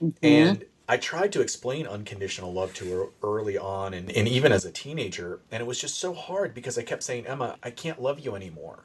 Mhm. 0.02 0.14
And 0.22 0.64
I 0.88 0.96
tried 0.96 1.32
to 1.32 1.40
explain 1.40 1.86
unconditional 1.86 2.52
love 2.52 2.74
to 2.74 2.90
her 2.90 3.06
early 3.22 3.56
on 3.56 3.94
and, 3.94 4.10
and 4.10 4.28
even 4.28 4.52
as 4.52 4.64
a 4.64 4.72
teenager. 4.72 5.40
And 5.50 5.62
it 5.62 5.66
was 5.66 5.80
just 5.80 5.96
so 5.96 6.12
hard 6.14 6.54
because 6.54 6.78
I 6.78 6.82
kept 6.82 7.02
saying, 7.02 7.26
Emma, 7.26 7.58
I 7.62 7.70
can't 7.70 8.02
love 8.02 8.20
you 8.20 8.34
anymore. 8.34 8.84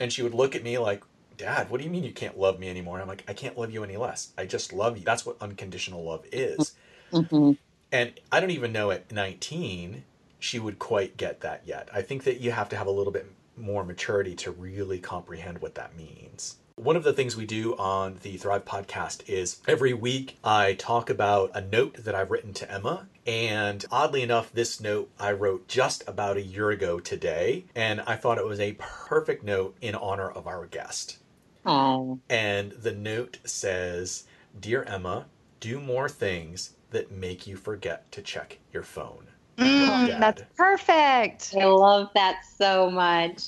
And 0.00 0.12
she 0.12 0.22
would 0.22 0.34
look 0.34 0.56
at 0.56 0.62
me 0.62 0.78
like, 0.78 1.04
Dad, 1.36 1.70
what 1.70 1.78
do 1.78 1.84
you 1.84 1.90
mean 1.90 2.04
you 2.04 2.12
can't 2.12 2.38
love 2.38 2.58
me 2.58 2.68
anymore? 2.68 2.96
And 2.96 3.02
I'm 3.02 3.08
like, 3.08 3.24
I 3.28 3.34
can't 3.34 3.58
love 3.58 3.70
you 3.70 3.84
any 3.84 3.96
less. 3.96 4.32
I 4.38 4.46
just 4.46 4.72
love 4.72 4.98
you. 4.98 5.04
That's 5.04 5.26
what 5.26 5.36
unconditional 5.40 6.04
love 6.04 6.24
is. 6.32 6.74
Mhm. 7.12 7.56
And 7.92 8.20
I 8.30 8.40
don't 8.40 8.50
even 8.50 8.72
know 8.72 8.90
at 8.90 9.12
19 9.12 10.04
she 10.40 10.58
would 10.58 10.78
quite 10.78 11.16
get 11.16 11.40
that 11.40 11.62
yet. 11.64 11.88
I 11.92 12.02
think 12.02 12.24
that 12.24 12.40
you 12.40 12.50
have 12.50 12.68
to 12.70 12.76
have 12.76 12.88
a 12.88 12.90
little 12.90 13.12
bit 13.12 13.30
more 13.56 13.84
maturity 13.84 14.34
to 14.34 14.50
really 14.50 14.98
comprehend 14.98 15.60
what 15.60 15.76
that 15.76 15.96
means. 15.96 16.56
One 16.76 16.96
of 16.96 17.04
the 17.04 17.12
things 17.12 17.36
we 17.36 17.44
do 17.44 17.76
on 17.76 18.16
the 18.22 18.38
Thrive 18.38 18.64
podcast 18.64 19.28
is 19.28 19.60
every 19.68 19.92
week 19.92 20.38
I 20.42 20.72
talk 20.72 21.10
about 21.10 21.50
a 21.54 21.60
note 21.60 22.02
that 22.04 22.14
I've 22.14 22.30
written 22.30 22.54
to 22.54 22.72
Emma. 22.72 23.06
And 23.26 23.84
oddly 23.92 24.22
enough, 24.22 24.50
this 24.50 24.80
note 24.80 25.10
I 25.20 25.32
wrote 25.32 25.68
just 25.68 26.02
about 26.06 26.38
a 26.38 26.42
year 26.42 26.70
ago 26.70 26.98
today. 26.98 27.66
And 27.74 28.00
I 28.06 28.16
thought 28.16 28.38
it 28.38 28.46
was 28.46 28.60
a 28.60 28.78
perfect 28.78 29.44
note 29.44 29.76
in 29.82 29.94
honor 29.94 30.30
of 30.30 30.46
our 30.46 30.64
guest. 30.66 31.18
Oh. 31.66 32.18
And 32.30 32.72
the 32.72 32.92
note 32.92 33.40
says, 33.44 34.24
Dear 34.58 34.82
Emma, 34.84 35.26
do 35.60 35.80
more 35.80 36.08
things 36.08 36.76
that 36.92 37.12
make 37.12 37.46
you 37.46 37.56
forget 37.56 38.10
to 38.12 38.22
check 38.22 38.58
your 38.72 38.82
phone. 38.82 39.26
Mm, 39.60 40.18
that's 40.20 40.42
perfect. 40.56 41.54
I 41.60 41.64
love 41.66 42.08
that 42.14 42.40
so 42.58 42.90
much. 42.90 43.42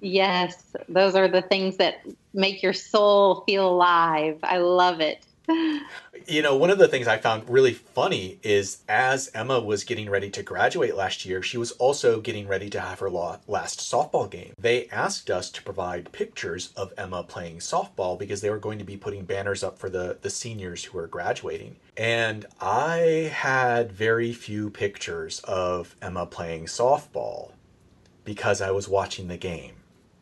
Yes, 0.00 0.74
those 0.88 1.14
are 1.16 1.28
the 1.28 1.42
things 1.42 1.78
that 1.78 1.96
make 2.34 2.62
your 2.62 2.72
soul 2.72 3.42
feel 3.46 3.68
alive. 3.68 4.38
I 4.44 4.58
love 4.58 5.00
it. 5.00 5.25
You 5.48 6.42
know, 6.42 6.56
one 6.56 6.70
of 6.70 6.78
the 6.78 6.88
things 6.88 7.06
I 7.06 7.18
found 7.18 7.48
really 7.48 7.72
funny 7.72 8.40
is 8.42 8.78
as 8.88 9.30
Emma 9.32 9.60
was 9.60 9.84
getting 9.84 10.10
ready 10.10 10.28
to 10.30 10.42
graduate 10.42 10.96
last 10.96 11.24
year, 11.24 11.40
she 11.40 11.56
was 11.56 11.72
also 11.72 12.20
getting 12.20 12.48
ready 12.48 12.68
to 12.70 12.80
have 12.80 12.98
her 12.98 13.10
last 13.10 13.78
softball 13.78 14.28
game. 14.28 14.52
They 14.58 14.88
asked 14.88 15.30
us 15.30 15.50
to 15.50 15.62
provide 15.62 16.10
pictures 16.10 16.72
of 16.76 16.92
Emma 16.98 17.22
playing 17.22 17.58
softball 17.58 18.18
because 18.18 18.40
they 18.40 18.50
were 18.50 18.58
going 18.58 18.78
to 18.78 18.84
be 18.84 18.96
putting 18.96 19.24
banners 19.24 19.62
up 19.62 19.78
for 19.78 19.88
the, 19.88 20.18
the 20.20 20.30
seniors 20.30 20.84
who 20.84 20.98
were 20.98 21.06
graduating. 21.06 21.76
And 21.96 22.46
I 22.60 23.30
had 23.32 23.92
very 23.92 24.32
few 24.32 24.70
pictures 24.70 25.40
of 25.40 25.94
Emma 26.02 26.26
playing 26.26 26.66
softball 26.66 27.52
because 28.24 28.60
I 28.60 28.72
was 28.72 28.88
watching 28.88 29.28
the 29.28 29.36
game. 29.36 29.74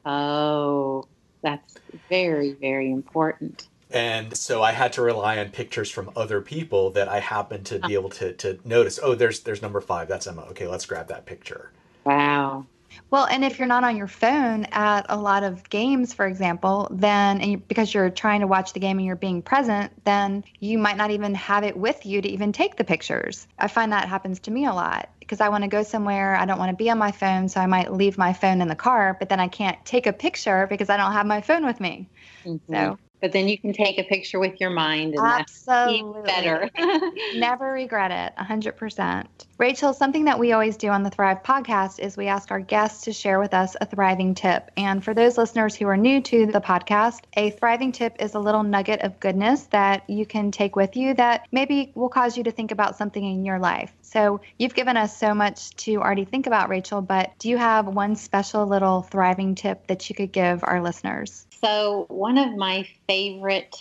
Oh, 0.05 1.07
that's 1.41 1.77
very, 2.11 2.53
very 2.53 2.91
important. 2.91 3.69
And 3.95 4.37
so 4.37 4.63
I 4.63 4.73
had 4.73 4.93
to 4.95 5.03
rely 5.03 5.39
on 5.39 5.51
pictures 5.51 5.91
from 5.91 6.11
other 6.17 6.43
people 6.43 6.91
that 6.91 7.09
I 7.09 7.21
happened 7.21 7.65
to 7.67 7.79
be 7.79 7.95
able 7.95 8.11
to, 8.11 8.35
to 8.35 8.61
notice. 8.65 8.99
Oh, 9.03 9.15
there's 9.15 9.41
there's 9.41 9.63
number 9.63 9.81
five. 9.81 10.09
That's 10.09 10.27
Emma. 10.27 10.43
Okay, 10.51 10.67
let's 10.67 10.85
grab 10.85 11.09
that 11.09 11.27
picture. 11.27 11.73
Wow. 12.05 12.67
Well, 13.11 13.27
and 13.27 13.45
if 13.45 13.59
you're 13.59 13.67
not 13.69 13.83
on 13.85 13.97
your 13.97 14.07
phone 14.07 14.67
at 14.73 15.07
a 15.09 15.17
lot 15.17 15.43
of 15.43 15.69
games, 15.71 16.13
for 16.15 16.27
example, 16.27 16.89
then 16.93 17.41
and 17.41 17.51
you, 17.53 17.59
because 17.59 17.93
you're 17.95 18.11
trying 18.11 18.41
to 18.41 18.47
watch 18.47 18.73
the 18.73 18.81
game 18.81 18.99
and 18.99 19.07
you're 19.07 19.17
being 19.17 19.43
present, 19.43 19.93
then 20.05 20.45
you 20.61 20.79
might 20.79 20.97
not 20.97 21.11
even 21.11 21.35
have 21.35 21.65
it 21.65 21.77
with 21.77 22.07
you 22.07 22.21
to 22.23 22.29
even 22.29 22.53
take 22.53 22.77
the 22.77 22.85
pictures. 22.85 23.49
I 23.59 23.69
find 23.69 23.93
that 23.93 24.09
happens 24.09 24.41
to 24.41 24.51
me 24.51 24.67
a 24.67 24.73
lot 24.73 25.11
because 25.21 25.41
I 25.41 25.49
want 25.49 25.65
to 25.65 25.69
go 25.69 25.83
somewhere, 25.83 26.37
I 26.37 26.45
don't 26.47 26.59
want 26.59 26.71
to 26.71 26.77
be 26.77 26.91
on 26.91 26.99
my 26.99 27.11
phone, 27.13 27.49
so 27.49 27.61
I 27.61 27.67
might 27.67 27.93
leave 27.93 28.19
my 28.19 28.33
phone 28.33 28.61
in 28.61 28.69
the 28.69 28.77
car, 28.77 29.17
but 29.19 29.29
then 29.29 29.41
I 29.41 29.49
can't 29.49 29.85
take 29.85 30.07
a 30.07 30.13
picture 30.13 30.67
because 30.69 30.91
I 30.91 30.97
don't 30.97 31.13
have 31.13 31.27
my 31.27 31.41
phone 31.41 31.65
with 31.67 31.81
me. 31.81 32.11
Mhm. 32.45 32.61
So 32.71 32.99
but 33.25 33.33
then 33.33 33.49
you 33.49 33.59
can 33.59 33.73
take 33.73 33.99
a 33.99 34.03
picture 34.03 34.39
with 34.39 34.61
your 34.61 34.69
mind 34.69 35.15
and 35.15 35.25
that's 35.25 35.67
Absolutely. 35.67 36.25
better. 36.25 36.69
Never 37.35 37.73
regret 37.73 38.11
it. 38.11 38.35
100%. 38.39 39.27
Rachel, 39.57 39.95
something 39.95 40.25
that 40.25 40.41
we 40.41 40.51
always 40.51 40.77
do 40.77 40.89
on 40.89 41.05
the 41.05 41.11
Thrive 41.11 41.45
podcast 41.45 42.01
is 42.01 42.17
we 42.17 42.27
ask 42.27 42.51
our 42.51 42.59
guests 42.59 43.05
to 43.05 43.13
share 43.13 43.39
with 43.39 43.55
us 43.55 43.77
a 43.81 43.87
thriving 43.87 44.35
tip. 44.35 44.69
And 44.77 45.03
for 45.03 45.15
those 45.15 45.39
listeners 45.39 45.77
who 45.77 45.87
are 45.87 45.97
new 45.97 46.21
to 46.23 46.47
the 46.47 46.61
podcast, 46.61 47.21
a 47.37 47.51
thriving 47.51 47.93
tip 47.93 48.17
is 48.19 48.35
a 48.35 48.41
little 48.41 48.65
nugget 48.65 49.03
of 49.03 49.21
goodness 49.21 49.63
that 49.67 50.11
you 50.11 50.27
can 50.27 50.51
take 50.51 50.75
with 50.75 50.97
you 50.97 51.15
that 51.15 51.47
maybe 51.53 51.93
will 51.95 52.09
cause 52.09 52.37
you 52.37 52.43
to 52.43 52.51
think 52.51 52.73
about 52.73 52.97
something 52.97 53.25
in 53.25 53.45
your 53.45 53.61
life. 53.61 53.93
So 54.03 54.41
you've 54.59 54.75
given 54.75 54.97
us 54.97 55.17
so 55.17 55.35
much 55.35 55.71
to 55.77 55.99
already 55.99 56.25
think 56.25 56.49
about, 56.49 56.69
Rachel, 56.69 57.01
but 57.01 57.31
do 57.39 57.49
you 57.49 57.57
have 57.57 57.87
one 57.87 58.17
special 58.17 58.67
little 58.67 59.03
thriving 59.03 59.55
tip 59.55 59.87
that 59.87 60.11
you 60.11 60.17
could 60.17 60.33
give 60.33 60.65
our 60.65 60.83
listeners? 60.83 61.47
So, 61.63 62.07
one 62.09 62.39
of 62.39 62.57
my 62.57 62.89
favorite 63.07 63.77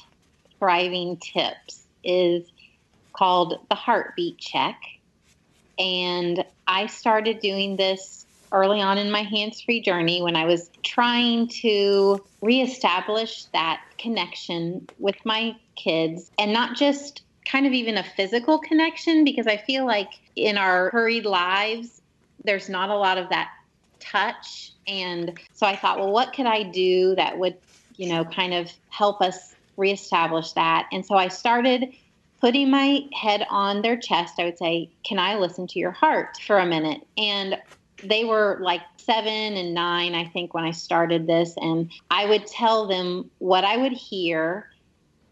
thriving 0.59 1.17
tips 1.17 1.87
is 2.03 2.43
called 3.13 3.59
the 3.69 3.75
heartbeat 3.75 4.37
check. 4.37 4.79
And 5.77 6.43
I 6.67 6.87
started 6.87 7.39
doing 7.39 7.75
this 7.75 8.25
early 8.51 8.81
on 8.81 8.97
in 8.97 9.11
my 9.11 9.23
hands 9.23 9.61
free 9.61 9.81
journey 9.81 10.21
when 10.21 10.35
I 10.35 10.45
was 10.45 10.69
trying 10.83 11.47
to 11.47 12.23
reestablish 12.41 13.45
that 13.45 13.81
connection 13.97 14.87
with 14.99 15.15
my 15.25 15.55
kids 15.75 16.29
and 16.37 16.53
not 16.53 16.77
just 16.77 17.23
kind 17.45 17.65
of 17.65 17.73
even 17.73 17.97
a 17.97 18.03
physical 18.03 18.59
connection 18.59 19.23
because 19.23 19.47
I 19.47 19.57
feel 19.57 19.85
like 19.85 20.09
in 20.35 20.57
our 20.57 20.91
hurried 20.91 21.25
lives, 21.25 22.01
there's 22.43 22.69
not 22.69 22.89
a 22.89 22.95
lot 22.95 23.17
of 23.17 23.29
that 23.29 23.51
touch. 23.99 24.71
And 24.87 25.37
so 25.53 25.65
I 25.65 25.75
thought, 25.75 25.99
well, 25.99 26.11
what 26.11 26.33
could 26.33 26.45
I 26.45 26.63
do 26.63 27.15
that 27.15 27.37
would, 27.37 27.57
you 27.95 28.09
know, 28.09 28.23
kind 28.23 28.53
of 28.53 28.71
help 28.89 29.21
us 29.21 29.55
reestablish 29.77 30.51
that? 30.53 30.87
And 30.91 31.05
so 31.05 31.15
I 31.15 31.29
started 31.29 31.93
putting 32.43 32.69
my 32.69 32.99
head 33.13 33.45
on 33.49 33.81
their 33.81 33.95
chest. 33.95 34.33
I 34.37 34.43
would 34.43 34.57
say, 34.57 34.89
Can 35.05 35.17
I 35.17 35.37
listen 35.37 35.65
to 35.67 35.79
your 35.79 35.91
heart 35.91 36.35
for 36.45 36.59
a 36.59 36.65
minute? 36.65 36.99
And 37.17 37.57
they 38.03 38.25
were 38.25 38.59
like 38.61 38.81
seven 38.97 39.55
and 39.55 39.73
nine, 39.73 40.13
I 40.13 40.25
think, 40.25 40.53
when 40.53 40.65
I 40.65 40.71
started 40.71 41.25
this. 41.25 41.53
And 41.55 41.89
I 42.11 42.25
would 42.25 42.45
tell 42.45 42.85
them 42.85 43.31
what 43.39 43.63
I 43.63 43.77
would 43.77 43.93
hear. 43.93 44.67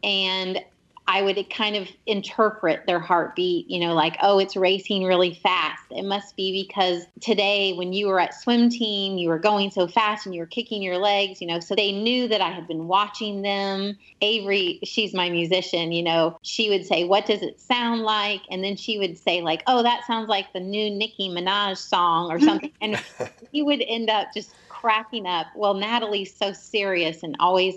And 0.06 0.63
I 1.12 1.21
would 1.24 1.50
kind 1.50 1.76
of 1.76 1.89
interpret 2.06 2.86
their 2.86 3.02
heartbeat, 3.02 3.69
you 3.69 3.82
know, 3.82 3.93
like, 3.93 4.15
oh, 4.21 4.39
it's 4.39 4.56
racing 4.56 5.04
really 5.04 5.34
fast. 5.34 5.84
It 5.89 6.06
must 6.06 6.38
be 6.38 6.63
because 6.63 7.04
today, 7.19 7.74
when 7.74 7.91
you 7.91 8.08
were 8.08 8.17
at 8.17 8.34
swim 8.34 8.69
team, 8.69 9.17
you 9.17 9.28
were 9.28 9.38
going 9.38 9.71
so 9.71 9.89
fast 9.89 10.26
and 10.26 10.34
you 10.34 10.39
were 10.39 10.47
kicking 10.47 10.82
your 10.82 10.97
legs, 10.97 11.41
you 11.41 11.47
know. 11.47 11.60
So 11.60 11.76
they 11.76 11.91
knew 11.91 12.30
that 12.30 12.39
I 12.39 12.50
had 12.50 12.65
been 12.65 12.88
watching 12.88 13.41
them. 13.41 13.97
Avery, 14.21 14.80
she's 14.86 15.13
my 15.13 15.30
musician, 15.30 15.91
you 15.91 16.02
know, 16.02 16.39
she 16.43 16.69
would 16.69 16.86
say, 16.86 17.04
What 17.04 17.26
does 17.26 17.41
it 17.41 17.60
sound 17.60 18.04
like? 18.04 18.43
And 18.50 18.63
then 18.63 18.78
she 18.78 18.97
would 18.97 19.17
say, 19.17 19.41
like, 19.41 19.63
oh, 19.67 19.84
that 19.84 20.08
sounds 20.08 20.30
like 20.30 20.54
the 20.54 20.62
new 20.62 20.89
Nicki 20.89 21.28
Minaj 21.28 21.76
song 21.76 22.32
or 22.32 22.39
something. 22.39 22.71
and 22.80 22.95
he 23.52 23.62
would 23.63 23.84
end 23.86 24.10
up 24.10 24.30
just 24.34 24.56
cracking 24.69 25.28
up. 25.28 25.47
Well, 25.58 25.74
Natalie's 25.74 26.34
so 26.34 26.54
serious 26.54 27.21
and 27.21 27.36
always 27.41 27.76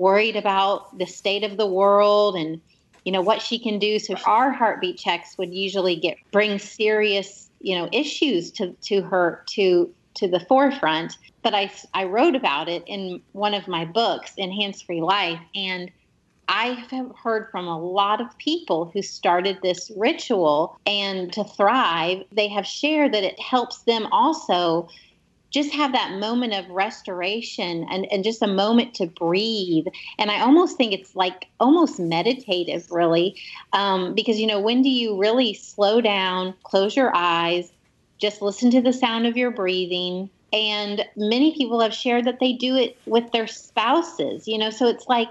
worried 0.00 0.34
about 0.34 0.96
the 0.98 1.06
state 1.06 1.44
of 1.44 1.58
the 1.58 1.66
world 1.66 2.34
and 2.34 2.60
you 3.04 3.12
know 3.12 3.20
what 3.20 3.42
she 3.42 3.58
can 3.58 3.78
do. 3.78 3.98
So 3.98 4.14
our 4.26 4.50
heartbeat 4.50 4.98
checks 4.98 5.36
would 5.38 5.54
usually 5.54 5.96
get 5.96 6.16
bring 6.32 6.58
serious 6.58 7.50
you 7.60 7.78
know 7.78 7.88
issues 7.92 8.50
to 8.52 8.74
to 8.82 9.02
her 9.02 9.44
to 9.50 9.92
to 10.14 10.28
the 10.28 10.40
forefront. 10.40 11.16
But 11.42 11.54
i 11.54 11.70
i 11.94 12.04
wrote 12.04 12.34
about 12.34 12.68
it 12.68 12.82
in 12.86 13.20
one 13.32 13.54
of 13.54 13.68
my 13.68 13.84
books 13.84 14.32
in 14.36 14.50
Hands 14.50 14.80
Free 14.82 15.02
Life. 15.02 15.40
And 15.54 15.90
I 16.48 16.84
have 16.90 17.12
heard 17.22 17.48
from 17.52 17.68
a 17.68 17.78
lot 17.78 18.20
of 18.20 18.36
people 18.38 18.90
who 18.92 19.02
started 19.02 19.58
this 19.62 19.88
ritual 19.96 20.76
and 20.84 21.32
to 21.34 21.44
thrive, 21.44 22.24
they 22.32 22.48
have 22.48 22.66
shared 22.66 23.14
that 23.14 23.22
it 23.22 23.38
helps 23.38 23.82
them 23.82 24.08
also 24.10 24.88
just 25.50 25.72
have 25.72 25.92
that 25.92 26.18
moment 26.18 26.54
of 26.54 26.68
restoration 26.70 27.86
and, 27.90 28.06
and 28.12 28.24
just 28.24 28.42
a 28.42 28.46
moment 28.46 28.94
to 28.94 29.06
breathe. 29.06 29.86
And 30.18 30.30
I 30.30 30.40
almost 30.40 30.76
think 30.76 30.92
it's 30.92 31.16
like 31.16 31.46
almost 31.58 31.98
meditative, 31.98 32.90
really, 32.90 33.36
um, 33.72 34.14
because, 34.14 34.38
you 34.38 34.46
know, 34.46 34.60
when 34.60 34.82
do 34.82 34.88
you 34.88 35.18
really 35.18 35.54
slow 35.54 36.00
down, 36.00 36.54
close 36.62 36.96
your 36.96 37.14
eyes, 37.14 37.72
just 38.18 38.42
listen 38.42 38.70
to 38.70 38.80
the 38.80 38.92
sound 38.92 39.26
of 39.26 39.36
your 39.36 39.50
breathing? 39.50 40.30
And 40.52 41.04
many 41.16 41.54
people 41.56 41.80
have 41.80 41.94
shared 41.94 42.24
that 42.24 42.40
they 42.40 42.52
do 42.52 42.76
it 42.76 42.96
with 43.06 43.30
their 43.32 43.46
spouses, 43.46 44.48
you 44.48 44.58
know, 44.58 44.70
so 44.70 44.86
it's 44.86 45.08
like, 45.08 45.30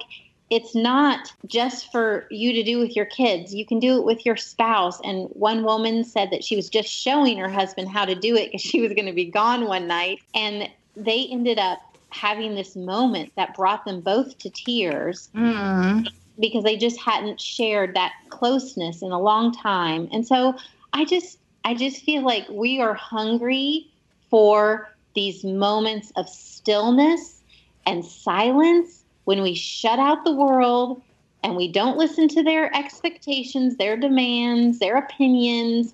it's 0.49 0.73
not 0.73 1.31
just 1.45 1.91
for 1.91 2.25
you 2.31 2.53
to 2.53 2.63
do 2.63 2.79
with 2.79 2.95
your 2.95 3.05
kids. 3.05 3.53
You 3.53 3.65
can 3.65 3.79
do 3.79 3.97
it 3.99 4.05
with 4.05 4.25
your 4.25 4.35
spouse. 4.35 4.99
And 5.01 5.27
one 5.33 5.63
woman 5.63 6.03
said 6.03 6.31
that 6.31 6.43
she 6.43 6.55
was 6.55 6.69
just 6.69 6.89
showing 6.89 7.37
her 7.37 7.49
husband 7.49 7.89
how 7.89 8.05
to 8.05 8.15
do 8.15 8.35
it 8.35 8.47
because 8.47 8.61
she 8.69 8.81
was 8.81 8.93
going 8.93 9.05
to 9.05 9.13
be 9.13 9.25
gone 9.25 9.67
one 9.67 9.87
night. 9.87 10.19
And 10.33 10.69
they 10.95 11.27
ended 11.29 11.59
up 11.59 11.79
having 12.09 12.55
this 12.55 12.75
moment 12.75 13.31
that 13.35 13.55
brought 13.55 13.85
them 13.85 14.01
both 14.01 14.37
to 14.39 14.49
tears 14.49 15.29
Mm. 15.35 16.07
because 16.39 16.63
they 16.63 16.75
just 16.75 16.99
hadn't 16.99 17.39
shared 17.39 17.95
that 17.95 18.13
closeness 18.29 19.03
in 19.03 19.11
a 19.11 19.19
long 19.19 19.53
time. 19.53 20.09
And 20.11 20.25
so 20.25 20.55
I 20.93 21.05
just 21.05 21.37
I 21.63 21.75
just 21.75 22.03
feel 22.03 22.23
like 22.23 22.47
we 22.49 22.81
are 22.81 22.95
hungry 22.95 23.85
for 24.31 24.89
these 25.13 25.43
moments 25.43 26.11
of 26.15 26.27
stillness 26.27 27.41
and 27.85 28.03
silence 28.03 28.98
when 29.29 29.43
we 29.43 29.53
shut 29.53 29.99
out 29.99 30.25
the 30.25 30.33
world 30.33 31.03
and 31.43 31.55
we 31.55 31.71
don't 31.71 31.99
listen 31.99 32.27
to 32.27 32.41
their 32.41 32.75
expectations, 32.75 33.75
their 33.75 33.95
demands, 33.95 34.79
their 34.79 34.97
opinions, 34.97 35.93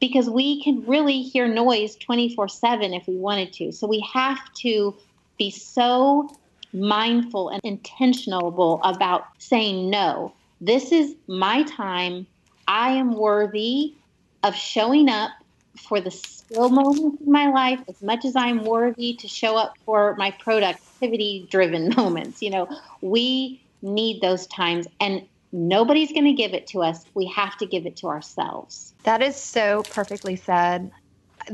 because 0.00 0.30
we 0.30 0.64
can 0.64 0.82
really 0.86 1.20
hear 1.20 1.46
noise 1.46 1.96
24 1.96 2.48
7 2.48 2.94
if 2.94 3.06
we 3.06 3.14
wanted 3.14 3.52
to. 3.52 3.72
So 3.72 3.86
we 3.86 4.00
have 4.14 4.38
to 4.62 4.96
be 5.38 5.50
so 5.50 6.34
mindful 6.72 7.50
and 7.50 7.60
intentional 7.62 8.80
about 8.84 9.26
saying 9.36 9.90
no. 9.90 10.32
This 10.62 10.92
is 10.92 11.14
my 11.26 11.64
time. 11.64 12.26
I 12.66 12.92
am 12.92 13.16
worthy 13.16 13.92
of 14.44 14.54
showing 14.54 15.10
up 15.10 15.30
for 15.76 16.00
the 16.00 16.10
still 16.10 16.70
moments 16.70 17.20
in 17.20 17.30
my 17.30 17.50
life 17.50 17.80
as 17.86 18.00
much 18.00 18.24
as 18.24 18.34
I'm 18.34 18.64
worthy 18.64 19.12
to 19.16 19.28
show 19.28 19.58
up 19.58 19.74
for 19.84 20.16
my 20.16 20.30
productivity 21.02 21.46
driven 21.50 21.88
moments. 21.96 22.42
You 22.42 22.50
know, 22.50 22.68
we 23.00 23.62
need 23.82 24.20
those 24.20 24.46
times 24.46 24.86
and 25.00 25.26
nobody's 25.52 26.12
going 26.12 26.24
to 26.24 26.32
give 26.32 26.54
it 26.54 26.66
to 26.68 26.82
us. 26.82 27.04
We 27.14 27.26
have 27.26 27.56
to 27.58 27.66
give 27.66 27.86
it 27.86 27.96
to 27.96 28.08
ourselves. 28.08 28.94
That 29.02 29.22
is 29.22 29.36
so 29.36 29.82
perfectly 29.90 30.36
said. 30.36 30.90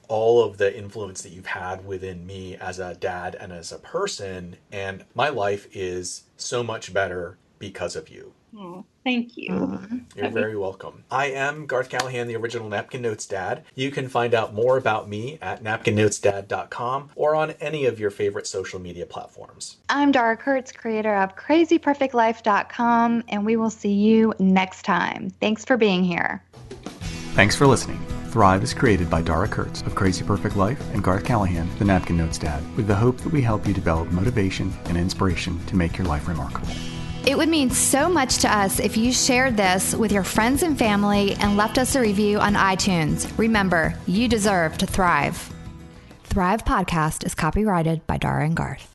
all 0.08 0.44
of 0.44 0.58
the 0.58 0.76
influence 0.76 1.22
that 1.22 1.30
you've 1.30 1.46
had 1.46 1.86
within 1.86 2.26
me 2.26 2.56
as 2.56 2.78
a 2.78 2.94
dad 2.94 3.34
and 3.34 3.52
as 3.52 3.72
a 3.72 3.78
person. 3.78 4.56
And 4.70 5.04
my 5.14 5.30
life 5.30 5.66
is 5.74 6.24
so 6.36 6.62
much 6.62 6.92
better 6.92 7.38
because 7.58 7.96
of 7.96 8.08
you. 8.08 8.32
Thank 9.04 9.36
you. 9.36 9.50
Mm-hmm. 9.50 9.98
You're 10.16 10.30
very 10.30 10.56
welcome. 10.56 11.04
I 11.10 11.26
am 11.26 11.66
Garth 11.66 11.88
Callahan, 11.88 12.28
the 12.28 12.36
original 12.36 12.68
Napkin 12.68 13.02
Notes 13.02 13.26
Dad. 13.26 13.64
You 13.74 13.90
can 13.90 14.08
find 14.08 14.34
out 14.34 14.54
more 14.54 14.76
about 14.76 15.08
me 15.08 15.38
at 15.42 15.62
napkinnotesdad.com 15.62 17.10
or 17.14 17.34
on 17.34 17.52
any 17.52 17.86
of 17.86 18.00
your 18.00 18.10
favorite 18.10 18.46
social 18.46 18.80
media 18.80 19.06
platforms. 19.06 19.76
I'm 19.88 20.12
Dara 20.12 20.36
Kurtz, 20.36 20.72
creator 20.72 21.16
of 21.16 21.36
crazyperfectlife.com, 21.36 23.24
and 23.28 23.46
we 23.46 23.56
will 23.56 23.70
see 23.70 23.92
you 23.92 24.34
next 24.38 24.82
time. 24.82 25.30
Thanks 25.40 25.64
for 25.64 25.76
being 25.76 26.04
here. 26.04 26.42
Thanks 27.34 27.54
for 27.54 27.66
listening. 27.66 27.98
Thrive 28.28 28.62
is 28.62 28.74
created 28.74 29.08
by 29.08 29.22
Dara 29.22 29.48
Kurtz 29.48 29.82
of 29.82 29.94
Crazy 29.94 30.24
Perfect 30.24 30.56
Life 30.56 30.80
and 30.92 31.02
Garth 31.02 31.24
Callahan, 31.24 31.68
the 31.78 31.84
Napkin 31.84 32.16
Notes 32.16 32.38
Dad, 32.38 32.62
with 32.76 32.86
the 32.86 32.94
hope 32.94 33.18
that 33.18 33.32
we 33.32 33.40
help 33.40 33.66
you 33.66 33.72
develop 33.72 34.10
motivation 34.10 34.72
and 34.86 34.96
inspiration 34.96 35.64
to 35.66 35.76
make 35.76 35.96
your 35.96 36.06
life 36.06 36.28
remarkable. 36.28 36.68
It 37.26 37.36
would 37.36 37.48
mean 37.48 37.70
so 37.70 38.08
much 38.08 38.38
to 38.38 38.56
us 38.56 38.78
if 38.78 38.96
you 38.96 39.10
shared 39.10 39.56
this 39.56 39.96
with 39.96 40.12
your 40.12 40.22
friends 40.22 40.62
and 40.62 40.78
family 40.78 41.34
and 41.40 41.56
left 41.56 41.76
us 41.76 41.96
a 41.96 42.00
review 42.00 42.38
on 42.38 42.54
iTunes. 42.54 43.36
Remember, 43.36 43.98
you 44.06 44.28
deserve 44.28 44.78
to 44.78 44.86
thrive. 44.86 45.52
Thrive 46.22 46.64
Podcast 46.64 47.26
is 47.26 47.34
copyrighted 47.34 48.06
by 48.06 48.18
Dara 48.18 48.44
and 48.44 48.54
Garth. 48.54 48.94